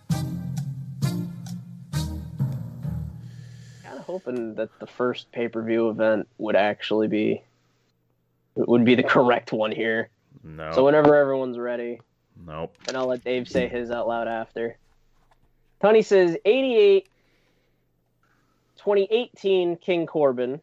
[3.84, 7.42] Kind of hoping that the first pay per view event would actually be
[8.56, 10.10] would be the correct one here.
[10.44, 10.72] No.
[10.74, 12.00] So whenever everyone's ready,
[12.46, 12.76] nope.
[12.88, 14.78] and I'll let Dave say his out loud after.
[15.82, 17.08] Tony says 88,
[18.78, 20.62] 2018 King Corbin,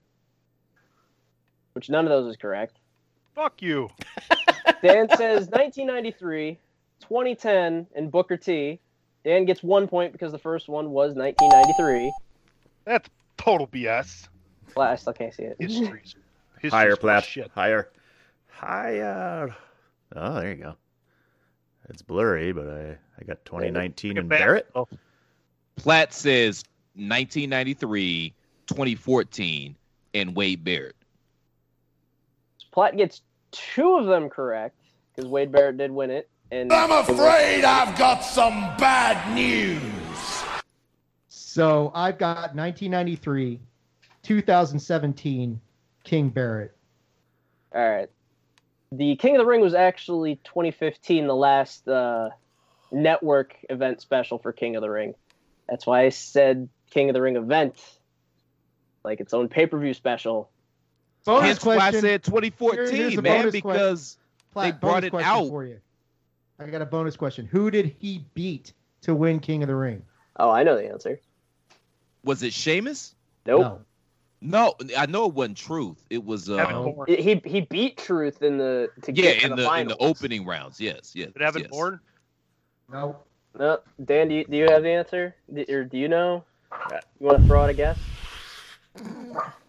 [1.72, 2.76] which none of those is correct.
[3.34, 3.90] Fuck you.
[4.82, 6.58] Dan says 1993,
[7.00, 8.80] 2010, and Booker T.
[9.24, 12.12] Dan gets one point because the first one was 1993.
[12.84, 14.28] That's total BS.
[14.76, 15.56] Well, I still can't see it.
[15.58, 16.14] History's,
[16.60, 17.24] history's Higher full of plat.
[17.24, 17.50] Shit.
[17.54, 17.90] Higher.
[18.48, 19.54] Higher.
[20.14, 20.76] Oh, there you go.
[21.88, 24.28] It's blurry, but I, I got 2019 Get and.
[24.28, 24.68] Barrett.
[24.74, 24.88] Oh,
[25.76, 28.34] Platt says 1993,
[28.66, 29.76] 2014,
[30.14, 30.96] and Wade Barrett.
[32.72, 34.76] Platt gets two of them correct
[35.14, 36.28] because Wade Barrett did win it.
[36.50, 39.82] And I'm afraid I've got some bad news.
[41.28, 43.60] So I've got 1993,
[44.22, 45.60] 2017,
[46.06, 46.74] King Barrett.
[47.74, 48.08] All right.
[48.92, 52.30] The King of the Ring was actually 2015, the last uh,
[52.90, 55.14] network event special for King of the Ring.
[55.68, 57.74] That's why I said King of the Ring event,
[59.04, 60.48] like its own pay per view special.
[61.24, 62.00] Bonus Hence why I question.
[62.02, 64.16] said 2014, Here- man, because
[64.52, 65.48] Platt, they brought it out.
[65.48, 65.80] for you.
[66.60, 67.46] I got a bonus question.
[67.46, 70.02] Who did he beat to win King of the Ring?
[70.36, 71.20] Oh, I know the answer.
[72.22, 73.14] Was it Sheamus?
[73.44, 73.60] Nope.
[73.60, 73.80] No,
[74.42, 76.04] I know it wasn't Truth.
[76.10, 79.74] It was uh, He he beat Truth in the to yeah, get in the, the
[79.74, 80.80] in the opening rounds.
[80.80, 81.32] Yes, yes.
[81.32, 81.70] Did Evan yes.
[81.70, 82.00] Bourne?
[82.92, 83.16] No.
[83.58, 85.34] No, Dan, do you, do you have the answer?
[85.52, 86.44] D- or do you know?
[86.90, 87.98] You want to throw out a guess?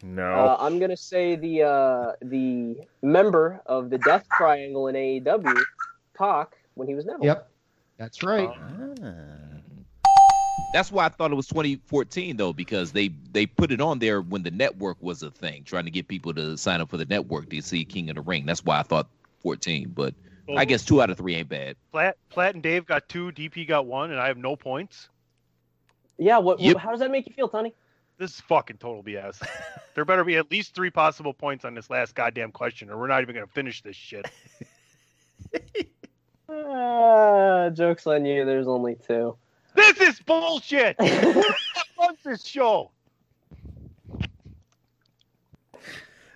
[0.03, 0.33] No.
[0.33, 5.63] Uh, I'm gonna say the uh, the member of the Death Triangle in AEW,
[6.17, 7.25] Pac, when he was Neville.
[7.25, 7.49] Yep.
[7.97, 8.49] That's right.
[10.71, 14.21] That's why I thought it was 2014 though, because they they put it on there
[14.21, 17.05] when the network was a thing, trying to get people to sign up for the
[17.05, 18.45] network to see King of the Ring.
[18.45, 19.07] That's why I thought
[19.41, 20.13] 14, but
[20.55, 21.75] I guess two out of three ain't bad.
[21.91, 25.09] Platt, Platt and Dave got two, DP got one, and I have no points.
[26.17, 26.37] Yeah.
[26.37, 26.59] What?
[26.59, 26.77] Yep.
[26.77, 27.73] How does that make you feel, Tony?
[28.17, 29.45] This is fucking total BS.
[29.95, 33.07] there better be at least three possible points on this last goddamn question, or we're
[33.07, 34.25] not even gonna finish this shit.
[36.49, 38.45] Uh, jokes on you.
[38.45, 39.35] There's only two.
[39.87, 40.95] This is bullshit.
[40.99, 41.43] Who
[41.99, 42.91] runs this show?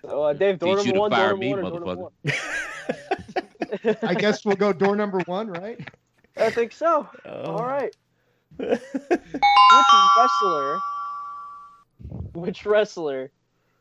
[0.01, 1.61] So, uh, Dave, door Teach you number to one, door fire number me, one, or
[1.61, 2.11] door number motherfucker.
[2.23, 3.97] one?
[4.03, 5.79] I guess we'll go door number one, right?
[6.37, 7.07] I think so.
[7.25, 7.51] Oh.
[7.55, 7.95] All right.
[8.57, 8.79] which
[10.17, 10.79] wrestler?
[12.33, 13.31] Which wrestler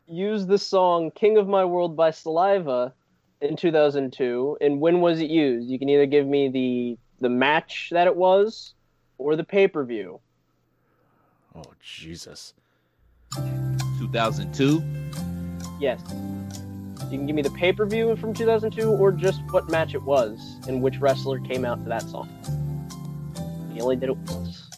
[0.07, 2.93] used the song "King of My World" by Saliva
[3.41, 5.69] in 2002, and when was it used?
[5.69, 8.73] You can either give me the the match that it was,
[9.21, 10.19] or the pay per view.
[11.55, 12.53] Oh Jesus.
[13.99, 14.83] 2002.
[15.79, 16.01] Yes.
[17.09, 20.01] You can give me the pay per view from 2002, or just what match it
[20.03, 22.29] was, and which wrestler came out to that song.
[23.73, 24.69] He only did it once.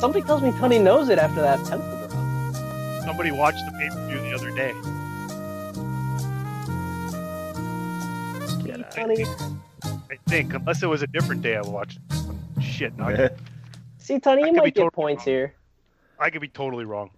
[0.00, 3.04] Something tells me Tony knows it after that pencil drop.
[3.04, 4.95] Somebody watched the pay per view the other day.
[8.96, 9.24] See,
[9.82, 11.98] I think, unless it was a different day I watched.
[12.62, 13.30] Shit, no, I,
[13.98, 15.54] see, Tony, I you might get totally points here.
[16.18, 17.10] I could be totally wrong.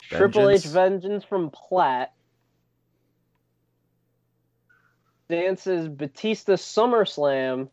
[0.00, 0.72] Triple H Vengeance.
[1.04, 2.14] Vengeance from Platt.
[5.28, 7.68] Dances Batista SummerSlam.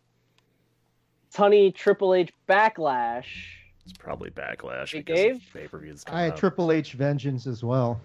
[1.33, 3.25] Tunney Triple H Backlash.
[3.85, 5.15] It's probably backlash Hey, gave.
[5.15, 5.49] Dave?
[5.53, 6.03] pay per views.
[6.07, 8.01] I had Triple H Vengeance as well.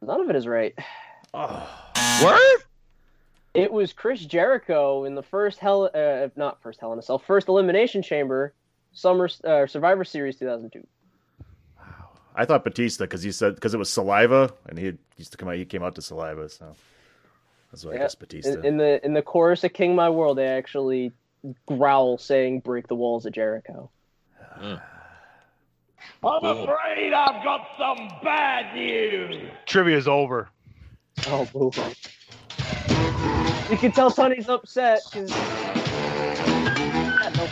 [0.00, 0.74] None of it is right.
[1.34, 2.58] Word?
[3.54, 7.18] It was Chris Jericho in the first Hell, uh, not first Hell in a Cell,
[7.18, 8.54] first Elimination Chamber,
[8.92, 10.86] Summer uh, Survivor Series 2002.
[11.78, 15.38] Wow, I thought Batista because he said because it was saliva and he used to
[15.38, 15.56] come out.
[15.56, 16.76] He came out to saliva, so
[17.72, 18.52] that's why I guess Batista.
[18.60, 21.12] In, in the in the chorus of King My World, they actually
[21.66, 23.90] growl saying "Break the walls of Jericho."
[26.24, 29.50] I'm afraid I've got some bad news.
[29.66, 30.48] Trivia's over.
[31.26, 31.70] Oh, boo.
[33.70, 35.30] You can tell Tony's upset because.
[37.36, 37.48] no.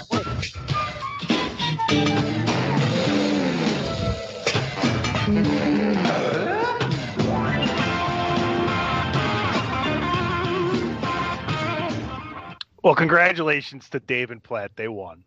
[12.82, 14.70] Well, congratulations to Dave and Platt.
[14.76, 15.24] They won.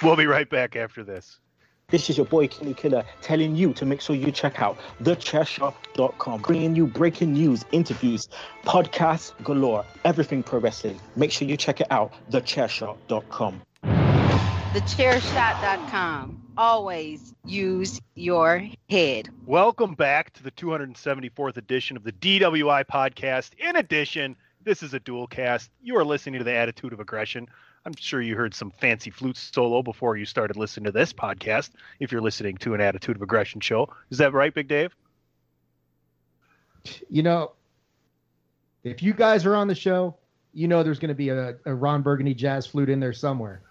[0.02, 1.40] We'll be right back after this.
[1.88, 6.40] This is your boy Kenny Killer telling you to make sure you check out thechairshot.com,
[6.40, 8.26] bringing you breaking news, interviews,
[8.64, 10.98] podcasts galore, everything pro wrestling.
[11.16, 13.60] Make sure you check it out, thechairshot.com.
[13.82, 16.42] TheChairShot.com.
[16.56, 19.28] Always use your head.
[19.44, 23.50] Welcome back to the 274th edition of the DWI podcast.
[23.58, 25.70] In addition, this is a dual cast.
[25.82, 27.48] You are listening to the Attitude of Aggression.
[27.86, 31.70] I'm sure you heard some fancy flute solo before you started listening to this podcast.
[31.98, 34.94] If you're listening to an Attitude of Aggression show, is that right, Big Dave?
[37.08, 37.52] You know,
[38.84, 40.16] if you guys are on the show,
[40.52, 43.62] you know there's going to be a, a Ron Burgundy jazz flute in there somewhere.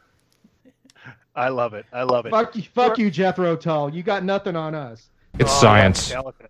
[1.36, 1.86] I love it.
[1.94, 2.32] I love it.
[2.32, 3.94] Fuck you, fuck you, Jethro Tull.
[3.94, 5.10] You got nothing on us.
[5.36, 6.12] It's oh, science.
[6.12, 6.48] Metallica,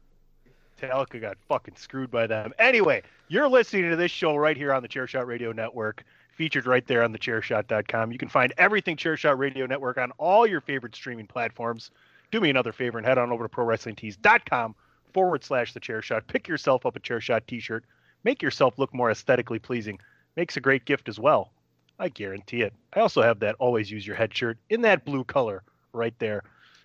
[0.81, 2.53] Metallica got fucking screwed by them.
[2.57, 6.03] Anyway, you're listening to this show right here on the Chairshot Radio Network,
[6.39, 8.13] featured right there on the Chairshot.com.
[8.13, 11.91] You can find everything Chairshot Radio Network on all your favorite streaming platforms.
[12.31, 14.73] Do me another favor and head on over to ProWrestlingTees.com
[15.13, 16.27] forward slash the Chairshot.
[16.27, 17.83] Pick yourself up a Chairshot t-shirt.
[18.23, 19.99] Make yourself look more aesthetically pleasing.
[20.37, 21.51] Makes a great gift as well.
[21.99, 22.73] I guarantee it.
[22.93, 26.43] I also have that always use your head shirt in that blue color right there.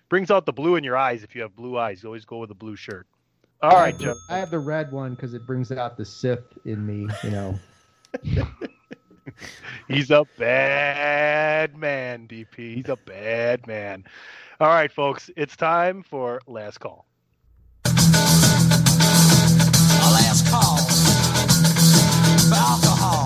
[0.09, 1.23] brings out the blue in your eyes.
[1.23, 3.07] If you have blue eyes, you always go with a blue shirt.
[3.61, 4.17] All right, Jeff.
[4.29, 7.07] I have the red one because it brings out the Sith in me.
[7.23, 7.59] You know.
[9.87, 12.75] He's a bad man, DP.
[12.75, 14.03] He's a bad man.
[14.59, 17.05] All right, folks, it's time for last call.
[20.13, 23.25] Last call for alcohol.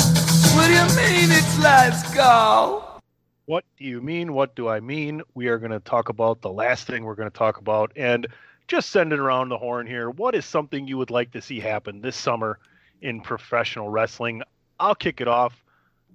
[0.55, 3.01] What do you mean it's last call?
[3.45, 4.33] What do you mean?
[4.33, 5.21] What do I mean?
[5.33, 8.27] We are going to talk about the last thing we're going to talk about and
[8.67, 10.11] just send it around the horn here.
[10.11, 12.59] What is something you would like to see happen this summer
[13.01, 14.43] in professional wrestling?
[14.79, 15.63] I'll kick it off.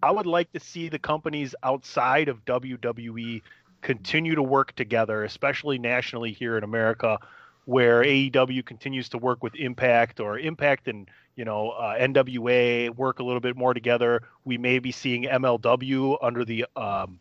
[0.05, 3.40] I would like to see the companies outside of WWE
[3.80, 7.18] continue to work together, especially nationally here in America,
[7.64, 13.20] where AEW continues to work with Impact or Impact and you know uh, NWA work
[13.20, 14.20] a little bit more together.
[14.44, 17.18] We may be seeing MLW under the um,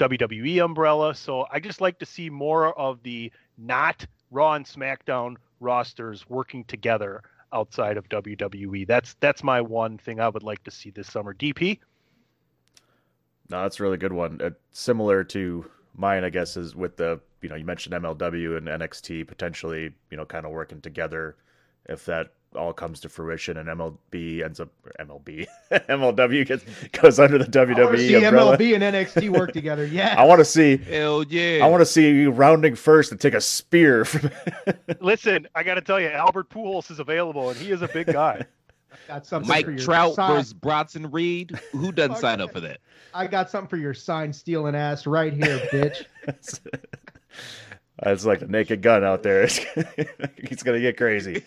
[0.00, 1.14] WWE umbrella.
[1.14, 6.64] So I just like to see more of the not Raw and SmackDown rosters working
[6.64, 8.88] together outside of WWE.
[8.88, 11.32] That's that's my one thing I would like to see this summer.
[11.32, 11.78] DP.
[13.50, 14.40] No, that's a really good one.
[14.42, 15.64] Uh, similar to
[15.96, 20.16] mine, I guess, is with the you know you mentioned MLW and NXT potentially you
[20.16, 21.36] know kind of working together.
[21.86, 27.36] If that all comes to fruition and MLB ends up MLB MLW gets goes under
[27.36, 28.56] the WWE I wanna see umbrella.
[28.56, 29.86] MLB and NXT work together.
[29.92, 30.14] Yeah.
[30.16, 30.76] I want to see.
[30.78, 31.64] Hell yeah!
[31.64, 34.30] I want to see you rounding first and take a spear from.
[35.00, 38.06] Listen, I got to tell you, Albert Pujols is available, and he is a big
[38.08, 38.44] guy.
[39.06, 41.58] Got something Mike for your Trout sign- versus Bronson Reed.
[41.72, 42.80] Who doesn't sign up for that?
[43.14, 46.04] I got something for your sign stealing ass right here, bitch.
[48.02, 49.46] It's like a naked gun out there.
[50.48, 51.44] He's gonna get crazy.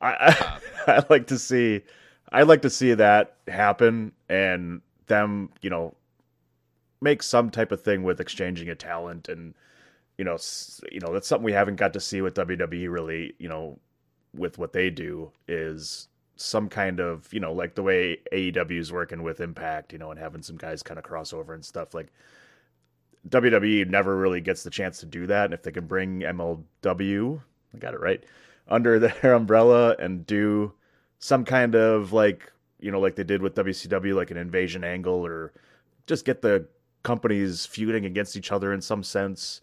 [0.00, 1.82] I, I I like to see,
[2.32, 5.94] I'd like to see that happen and them, you know,
[7.00, 9.54] make some type of thing with exchanging a talent and,
[10.16, 10.38] you know,
[10.90, 13.34] you know that's something we haven't got to see with WWE really.
[13.38, 13.78] You know,
[14.34, 18.92] with what they do is some kind of you know like the way AEW is
[18.92, 21.94] working with Impact, you know, and having some guys kind of cross over and stuff
[21.94, 22.12] like.
[23.28, 25.46] WWE never really gets the chance to do that.
[25.46, 27.40] And if they can bring MLW,
[27.74, 28.22] I got it right,
[28.68, 30.72] under their umbrella and do
[31.18, 35.26] some kind of like, you know, like they did with WCW, like an invasion angle
[35.26, 35.52] or
[36.06, 36.66] just get the
[37.02, 39.60] companies feuding against each other in some sense.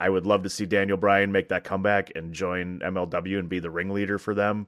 [0.00, 3.58] I would love to see Daniel Bryan make that comeback and join MLW and be
[3.58, 4.66] the ringleader for them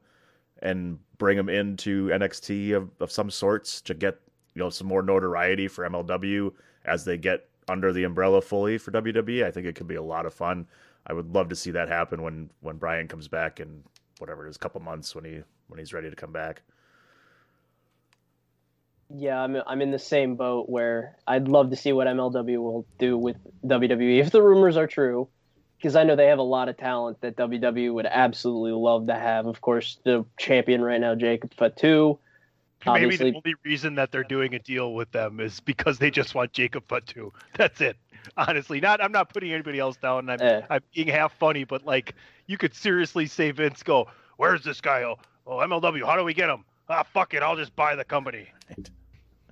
[0.62, 4.18] and bring them into NXT of, of some sorts to get,
[4.54, 6.52] you know, some more notoriety for MLW
[6.84, 9.44] as they get under the umbrella fully for WWE.
[9.44, 10.66] I think it could be a lot of fun.
[11.06, 13.82] I would love to see that happen when when Brian comes back in
[14.18, 16.62] whatever it is, a couple months when he when he's ready to come back.
[19.14, 22.86] Yeah, I'm I'm in the same boat where I'd love to see what MLW will
[22.98, 25.28] do with WWE if the rumors are true,
[25.86, 29.14] because I know they have a lot of talent that WWE would absolutely love to
[29.14, 29.46] have.
[29.46, 32.18] Of course, the champion right now, Jacob Fatu.
[32.84, 36.10] Maybe Obviously, the only reason that they're doing a deal with them is because they
[36.10, 37.32] just want Jacob Fatu.
[37.56, 37.96] That's it.
[38.36, 40.28] Honestly, not I'm not putting anybody else down.
[40.28, 40.62] I'm Eh.
[40.68, 42.16] I'm being half funny, but like
[42.48, 44.08] you could seriously say Vince, go,
[44.38, 45.04] where's this guy?
[45.04, 46.64] Oh, oh MLW, how do we get him?
[46.88, 48.48] Ah, fuck it, I'll just buy the company.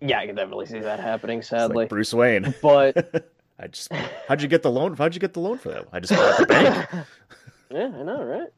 [0.01, 1.39] yeah, I can definitely see that happening.
[1.39, 2.53] It's Sadly, like Bruce Wayne.
[2.61, 4.97] but I just how'd you get the loan?
[4.97, 5.87] How'd you get the loan for that?
[5.93, 7.07] I just bought the bank.
[7.71, 8.49] Yeah, I know, right?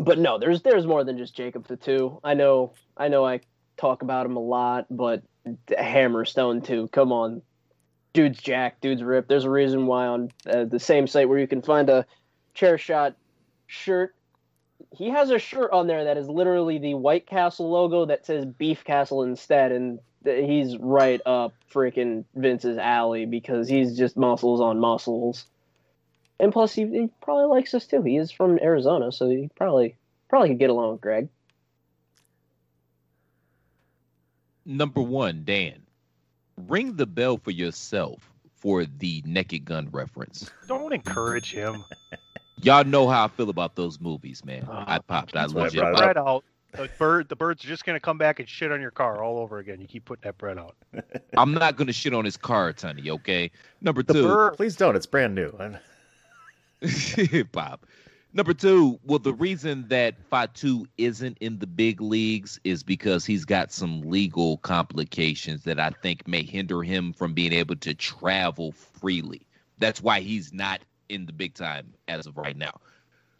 [0.00, 2.18] But no, there's there's more than just Jacob Fatu.
[2.24, 3.40] I know, I know, I
[3.76, 5.22] talk about him a lot, but
[5.68, 6.88] Hammerstone too.
[6.88, 7.42] Come on,
[8.12, 9.28] dude's jack, dude's rip.
[9.28, 12.04] There's a reason why on uh, the same site where you can find a
[12.54, 13.14] chair shot
[13.68, 14.14] shirt,
[14.92, 18.44] he has a shirt on there that is literally the White Castle logo that says
[18.44, 24.78] Beef Castle instead, and he's right up freaking Vince's alley because he's just muscles on
[24.78, 25.46] muscles.
[26.40, 28.02] And plus, he, he probably likes us too.
[28.02, 29.96] He is from Arizona, so he probably
[30.28, 31.28] probably could get along with Greg.
[34.64, 35.82] Number one, Dan,
[36.68, 40.50] ring the bell for yourself for the Naked Gun reference.
[40.66, 41.84] Don't encourage him.
[42.62, 44.64] Y'all know how I feel about those movies, man.
[44.64, 45.36] Uh, I popped.
[45.36, 45.80] I That's why legit.
[45.80, 45.98] put popped.
[45.98, 46.44] bread out.
[46.72, 49.38] The bird, the bird's are just gonna come back and shit on your car all
[49.38, 49.80] over again.
[49.80, 50.76] You keep putting that bread out.
[51.36, 53.10] I'm not gonna shit on his car, Tony.
[53.10, 53.50] Okay.
[53.80, 54.94] Number The two, bird- please don't.
[54.94, 55.52] It's brand new.
[57.52, 57.80] Bob.
[58.34, 63.46] Number two, well, the reason that Fatu isn't in the big leagues is because he's
[63.46, 68.72] got some legal complications that I think may hinder him from being able to travel
[68.72, 69.46] freely.
[69.78, 72.78] That's why he's not in the big time as of right now.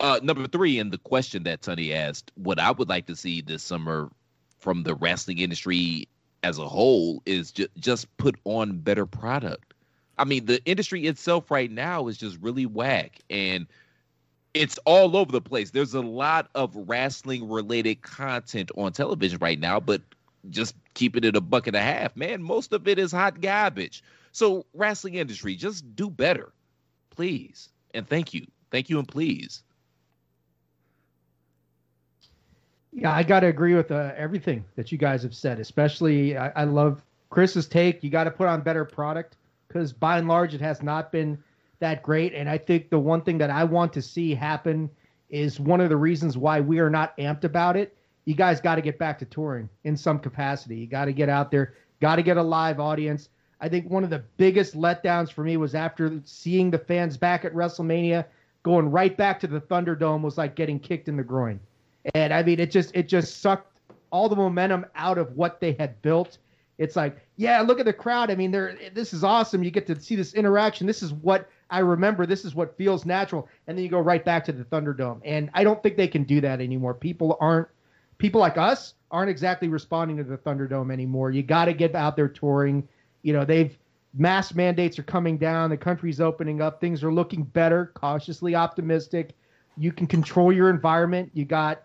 [0.00, 3.40] Uh, number three, and the question that Tony asked, what I would like to see
[3.40, 4.10] this summer
[4.58, 6.08] from the wrestling industry
[6.42, 9.74] as a whole is ju- just put on better product.
[10.18, 13.66] I mean, the industry itself right now is just really whack and
[14.54, 15.70] it's all over the place.
[15.70, 20.02] There's a lot of wrestling related content on television right now, but
[20.50, 22.42] just keeping it a buck and a half, man.
[22.42, 24.02] Most of it is hot garbage.
[24.32, 26.52] So, wrestling industry, just do better,
[27.10, 27.68] please.
[27.94, 28.46] And thank you.
[28.70, 29.62] Thank you and please.
[33.00, 35.60] Yeah, I got to agree with uh, everything that you guys have said.
[35.60, 38.02] Especially, I, I love Chris's take.
[38.02, 39.36] You got to put on better product
[39.68, 41.38] because by and large, it has not been
[41.78, 42.34] that great.
[42.34, 44.90] And I think the one thing that I want to see happen
[45.30, 47.96] is one of the reasons why we are not amped about it.
[48.24, 50.78] You guys got to get back to touring in some capacity.
[50.78, 53.28] You got to get out there, got to get a live audience.
[53.60, 57.44] I think one of the biggest letdowns for me was after seeing the fans back
[57.44, 58.24] at WrestleMania
[58.64, 61.60] going right back to the Thunderdome was like getting kicked in the groin.
[62.14, 63.80] And I mean, it just it just sucked
[64.10, 66.38] all the momentum out of what they had built.
[66.78, 68.30] It's like, yeah, look at the crowd.
[68.30, 69.62] I mean, they're this is awesome.
[69.62, 70.86] You get to see this interaction.
[70.86, 72.24] This is what I remember.
[72.24, 73.48] This is what feels natural.
[73.66, 75.20] And then you go right back to the Thunderdome.
[75.24, 76.94] And I don't think they can do that anymore.
[76.94, 77.68] People aren't
[78.18, 81.30] people like us aren't exactly responding to the Thunderdome anymore.
[81.30, 82.86] You got to get out there touring.
[83.22, 83.76] You know, they've
[84.14, 85.70] mass mandates are coming down.
[85.70, 86.80] The country's opening up.
[86.80, 87.90] Things are looking better.
[87.94, 89.34] Cautiously optimistic.
[89.76, 91.30] You can control your environment.
[91.34, 91.82] You got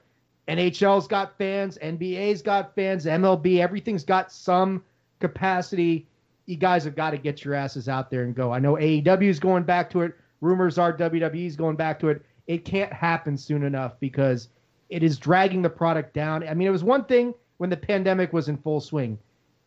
[0.47, 4.83] NHL's got fans, NBA's got fans, MLB, everything's got some
[5.19, 6.07] capacity.
[6.45, 8.51] You guys have got to get your asses out there and go.
[8.51, 10.13] I know AEW is going back to it.
[10.41, 12.25] Rumors are WWE's going back to it.
[12.47, 14.49] It can't happen soon enough because
[14.89, 16.45] it is dragging the product down.
[16.47, 19.17] I mean, it was one thing when the pandemic was in full swing.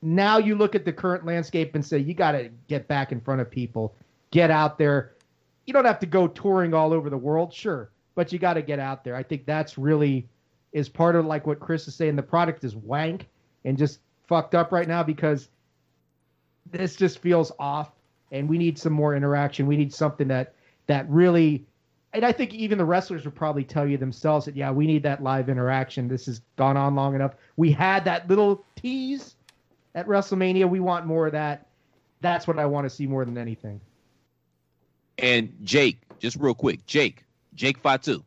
[0.03, 3.21] Now you look at the current landscape and say, you got to get back in
[3.23, 3.95] front of people,
[4.31, 5.15] get out there.
[5.65, 8.63] You don't have to go touring all over the world, sure, but you got to
[8.63, 9.17] get out there.
[9.17, 10.29] I think that's really
[10.77, 12.17] is part of like what Chris is saying.
[12.17, 13.27] The product is wank
[13.65, 15.49] and just fucked up right now because
[16.71, 17.93] this just feels off,
[18.31, 19.67] and we need some more interaction.
[19.67, 20.53] We need something that
[20.87, 21.65] that really,
[22.13, 25.03] and I think even the wrestlers would probably tell you themselves that yeah, we need
[25.05, 26.09] that live interaction.
[26.09, 27.33] This has gone on long enough.
[27.57, 29.35] We had that little tease
[29.95, 30.69] at WrestleMania.
[30.69, 31.69] We want more of that.
[32.21, 33.81] That's what I want to see more than anything.
[35.17, 37.25] And Jake, just real quick, Jake,
[37.55, 38.26] Jake Fatu.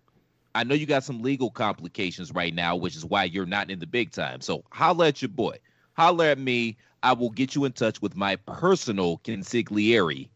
[0.55, 3.79] I know you got some legal complications right now, which is why you're not in
[3.79, 4.41] the big time.
[4.41, 5.57] So holler at your boy.
[5.93, 6.77] Holler at me.
[7.03, 10.27] I will get you in touch with my personal consigliere,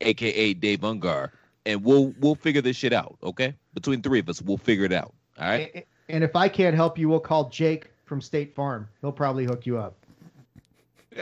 [0.00, 1.30] aka Dave Ungar,
[1.66, 3.16] and we'll we'll figure this shit out.
[3.22, 5.12] Okay, between three of us, we'll figure it out.
[5.38, 5.86] All right.
[6.08, 8.88] And if I can't help you, we'll call Jake from State Farm.
[9.00, 9.94] He'll probably hook you up.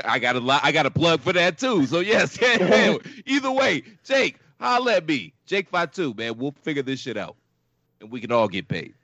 [0.05, 0.61] I got a lot.
[0.65, 1.87] I got a plug for that too.
[1.87, 2.39] So yes,
[3.27, 6.37] either way, Jake, holler at me, Jake Fatu, man.
[6.37, 7.37] We'll figure this shit out,
[8.01, 8.95] and we can all get paid.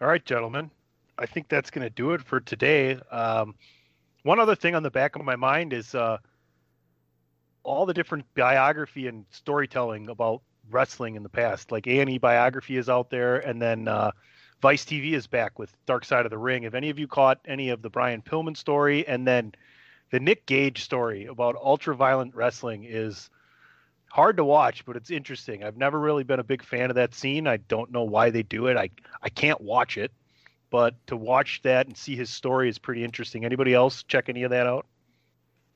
[0.00, 0.70] All right, gentlemen.
[1.18, 2.98] I think that's going to do it for today.
[3.10, 3.54] Um,
[4.22, 6.18] one other thing on the back of my mind is uh,
[7.62, 11.70] all the different biography and storytelling about wrestling in the past.
[11.70, 14.12] Like A and E biography is out there, and then uh,
[14.60, 16.62] Vice TV is back with Dark Side of the Ring.
[16.62, 19.06] Have any of you caught any of the Brian Pillman story?
[19.06, 19.52] And then
[20.10, 23.28] the Nick Gage story about ultra violent wrestling is
[24.12, 25.64] hard to watch, but it's interesting.
[25.64, 27.46] I've never really been a big fan of that scene.
[27.46, 28.76] I don't know why they do it.
[28.76, 28.90] I
[29.22, 30.12] I can't watch it
[30.72, 33.44] but to watch that and see his story is pretty interesting.
[33.44, 34.86] Anybody else check any of that out?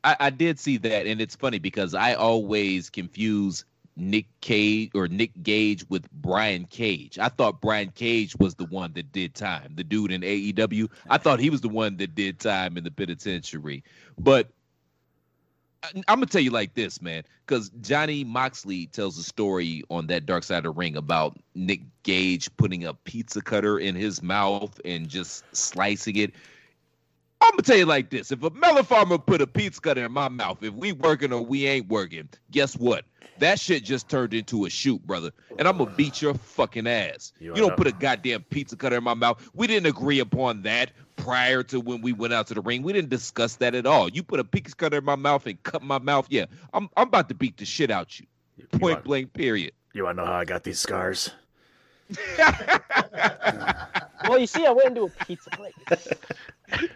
[0.03, 3.67] I, I did see that, and it's funny because I always confuse
[3.97, 7.19] Nick Cage or Nick Gage with Brian Cage.
[7.19, 10.89] I thought Brian Cage was the one that did time, the dude in AEW.
[11.11, 13.85] I thought he was the one that did time in the penitentiary.
[14.19, 14.49] But
[15.95, 20.27] I'm gonna tell you like this, man, because Johnny Moxley tells a story on that
[20.27, 24.81] Dark Side of the Ring about Nick Gage putting a pizza cutter in his mouth
[24.85, 26.33] and just slicing it.
[27.41, 30.13] I'm gonna tell you like this: if a melon farmer put a pizza cutter in
[30.13, 33.05] my mouth, if we working or we ain't working, guess what?
[33.39, 35.31] That shit just turned into a shoot, brother.
[35.59, 37.33] And I'm gonna beat your fucking ass.
[37.39, 39.47] You, you don't put a goddamn pizza cutter in my mouth.
[39.55, 40.93] We didn't agree upon that
[41.27, 42.83] prior to when we went out to the ring.
[42.83, 44.09] We didn't discuss that at all.
[44.09, 46.29] You put a pizza cutter in my mouth and cut my mouth.
[46.31, 48.27] Yeah, I'm I'm about to beat the shit out you.
[48.71, 49.33] Point want, blank.
[49.33, 49.73] Period.
[49.93, 51.33] You wanna know how I got these scars?
[54.29, 55.75] well, you see, I went into a pizza place.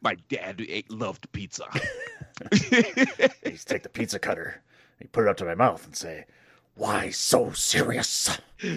[0.00, 1.64] My dad ate loved pizza.
[2.52, 2.76] he
[3.50, 4.62] used to take the pizza cutter,
[4.98, 6.24] he put it up to my mouth and say,
[6.74, 8.38] "Why so serious?"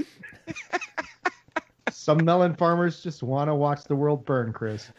[1.89, 4.91] Some melon farmers just want to watch the world burn, Chris.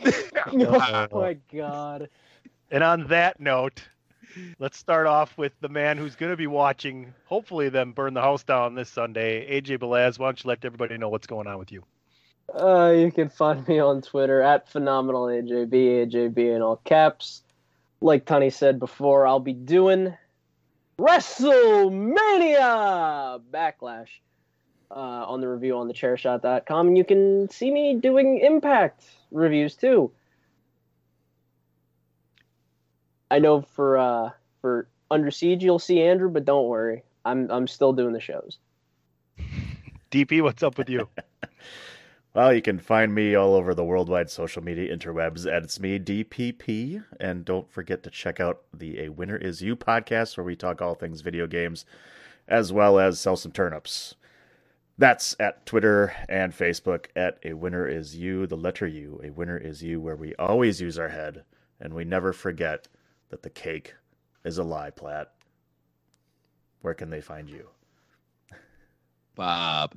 [0.46, 2.08] oh my god.
[2.70, 3.82] And on that note,
[4.58, 8.20] let's start off with the man who's going to be watching, hopefully, them burn the
[8.20, 9.60] house down this Sunday.
[9.60, 11.84] AJ Belaz, why don't you let everybody know what's going on with you?
[12.52, 17.42] Uh, you can find me on Twitter at phenomenal AJB, AJB in all caps.
[18.00, 20.14] like Tony said before, I'll be doing
[20.98, 24.08] WrestleMania Backlash
[24.94, 26.88] uh, on the review on the chairshot.com.
[26.88, 30.10] And you can see me doing Impact reviews too.
[33.30, 34.30] I know for uh,
[34.60, 38.58] for Under Siege you'll see Andrew, but don't worry, I'm I'm still doing the shows.
[40.10, 41.08] DP, what's up with you?
[42.34, 46.00] Well, you can find me all over the worldwide social media interwebs at It's Me
[46.00, 47.04] DPP.
[47.20, 50.82] And don't forget to check out the A Winner Is You podcast, where we talk
[50.82, 51.84] all things video games,
[52.48, 54.16] as well as sell some turnips.
[54.96, 59.58] That's at Twitter and Facebook at A Winner Is You, the letter U, A Winner
[59.58, 61.44] Is You, where we always use our head
[61.80, 62.86] and we never forget
[63.30, 63.94] that the cake
[64.44, 65.32] is a lie, Platt.
[66.82, 67.68] Where can they find you?
[69.34, 69.96] Bob.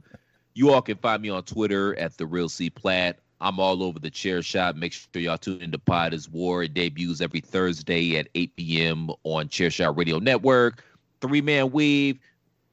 [0.53, 3.19] You all can find me on Twitter at the Real C Platt.
[3.39, 4.75] I'm all over the chair shot.
[4.75, 6.63] Make sure y'all tune into Pod is War.
[6.63, 9.11] It debuts every Thursday at 8 p.m.
[9.23, 10.83] on Chair Shot Radio Network.
[11.21, 12.17] Three man weave.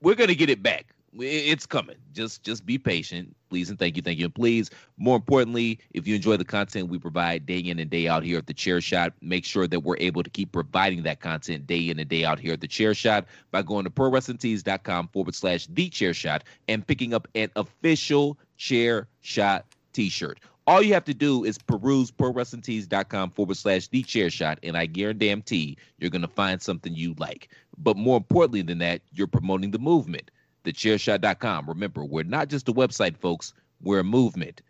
[0.00, 0.93] We're gonna get it back.
[1.16, 1.96] It's coming.
[2.12, 4.70] Just just be patient, please, and thank you, thank you, and please.
[4.96, 8.38] More importantly, if you enjoy the content we provide day in and day out here
[8.38, 11.88] at the Chair Shot, make sure that we're able to keep providing that content day
[11.88, 15.66] in and day out here at the Chair Shot by going to prowrestlingtees.com forward slash
[15.68, 20.40] the Chair Shot and picking up an official Chair Shot T-shirt.
[20.66, 24.86] All you have to do is peruse prowrestlingtees.com forward slash the chair shot, and I
[24.86, 27.50] guarantee you're going to find something you like.
[27.76, 30.30] But more importantly than that, you're promoting the movement
[30.64, 31.68] thechairshot.com.
[31.68, 34.62] Remember, we're not just a website, folks, we're a movement.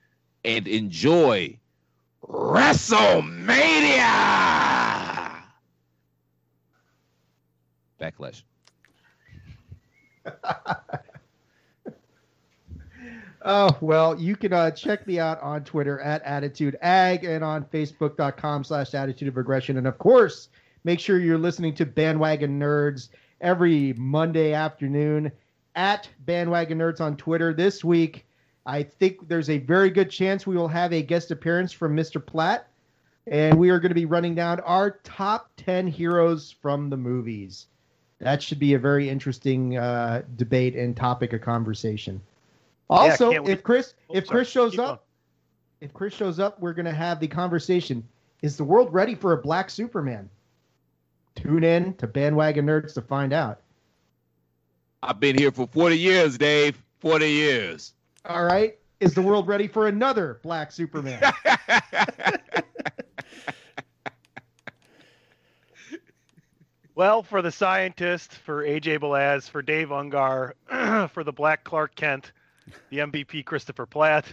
[0.44, 1.58] And enjoy
[2.22, 4.02] WrestleMania!
[8.00, 8.42] Backlash.
[13.46, 17.66] Oh, well, you can uh, check me out on Twitter at Attitude Ag and on
[17.66, 19.76] Facebook.com slash Attitude of Aggression.
[19.76, 20.48] And of course,
[20.84, 23.10] make sure you're listening to Bandwagon Nerds
[23.42, 25.30] every Monday afternoon
[25.74, 27.52] at Bandwagon Nerds on Twitter.
[27.52, 28.26] This week,
[28.66, 32.24] I think there's a very good chance we will have a guest appearance from Mr.
[32.24, 32.68] Platt.
[33.26, 37.66] And we are going to be running down our top 10 heroes from the movies.
[38.18, 42.20] That should be a very interesting uh, debate and topic of conversation.
[42.90, 43.48] Also, wait.
[43.48, 44.38] if Chris Oh, if sorry.
[44.38, 45.06] Chris shows Keep up,
[45.80, 48.06] if Chris shows up, we're going to have the conversation.
[48.42, 50.28] Is the world ready for a black Superman?
[51.34, 53.60] Tune in to Bandwagon Nerds to find out.
[55.06, 56.82] I've been here for 40 years, Dave.
[57.00, 57.92] 40 years.
[58.24, 58.78] All right.
[59.00, 61.22] Is the world ready for another black Superman?
[66.96, 70.52] Well, for the scientist, for AJ Belaz, for Dave Ungar,
[71.10, 72.30] for the Black Clark Kent,
[72.90, 74.26] the MVP Christopher Platt.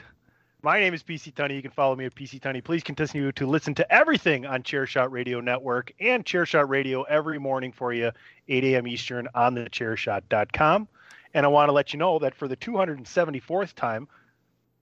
[0.63, 1.55] My name is PC Tunney.
[1.55, 2.63] You can follow me at PC Tunney.
[2.63, 7.71] Please continue to listen to everything on Chairshot Radio Network and Chairshot Radio every morning
[7.71, 8.11] for you,
[8.47, 8.87] 8 a.m.
[8.87, 10.87] Eastern on the chairshot.com.
[11.33, 14.07] And I want to let you know that for the 274th time,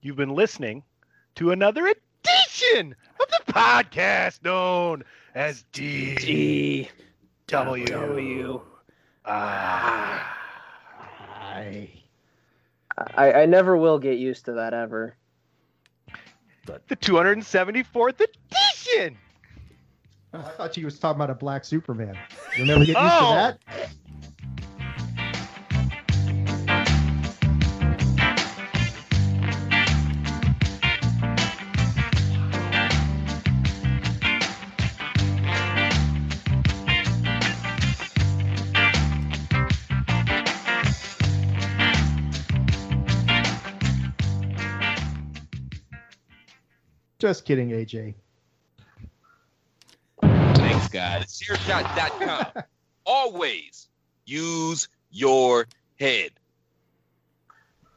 [0.02, 0.82] you've been listening
[1.36, 5.02] to another edition of the podcast known
[5.34, 6.90] as D.
[7.46, 7.86] W.
[7.86, 8.60] W.
[9.24, 10.36] Ah.
[11.40, 11.88] I...
[13.14, 15.16] I, I never will get used to that ever.
[16.88, 19.16] The 274th edition.
[20.32, 22.16] I thought you was talking about a black Superman.
[22.56, 23.52] You'll never get used Oh.
[23.52, 23.90] to that.
[47.20, 48.14] Just kidding, AJ.
[50.22, 51.38] Thanks, guys.
[51.38, 52.62] Chairshot.com.
[53.06, 53.88] Always
[54.24, 55.66] use your
[55.98, 56.30] head.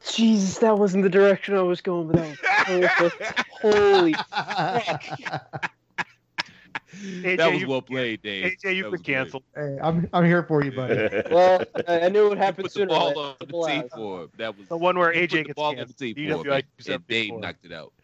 [0.06, 3.44] Jesus, that wasn't the direction I was going, but that was perfect.
[3.62, 5.02] Holy fuck.
[6.92, 8.58] AJ, that was you- well played, Dave.
[8.62, 9.44] AJ, you've been canceled.
[9.56, 11.22] Hey, I'm I'm here for you, buddy.
[11.30, 12.88] Well, I I knew it would happen Put the sooner.
[12.88, 14.30] ball on the Simple tee for him.
[14.36, 15.98] That was The one where AJ put the gets ball on the canceled.
[15.98, 17.92] tee for him, and, and Dave knocked it out.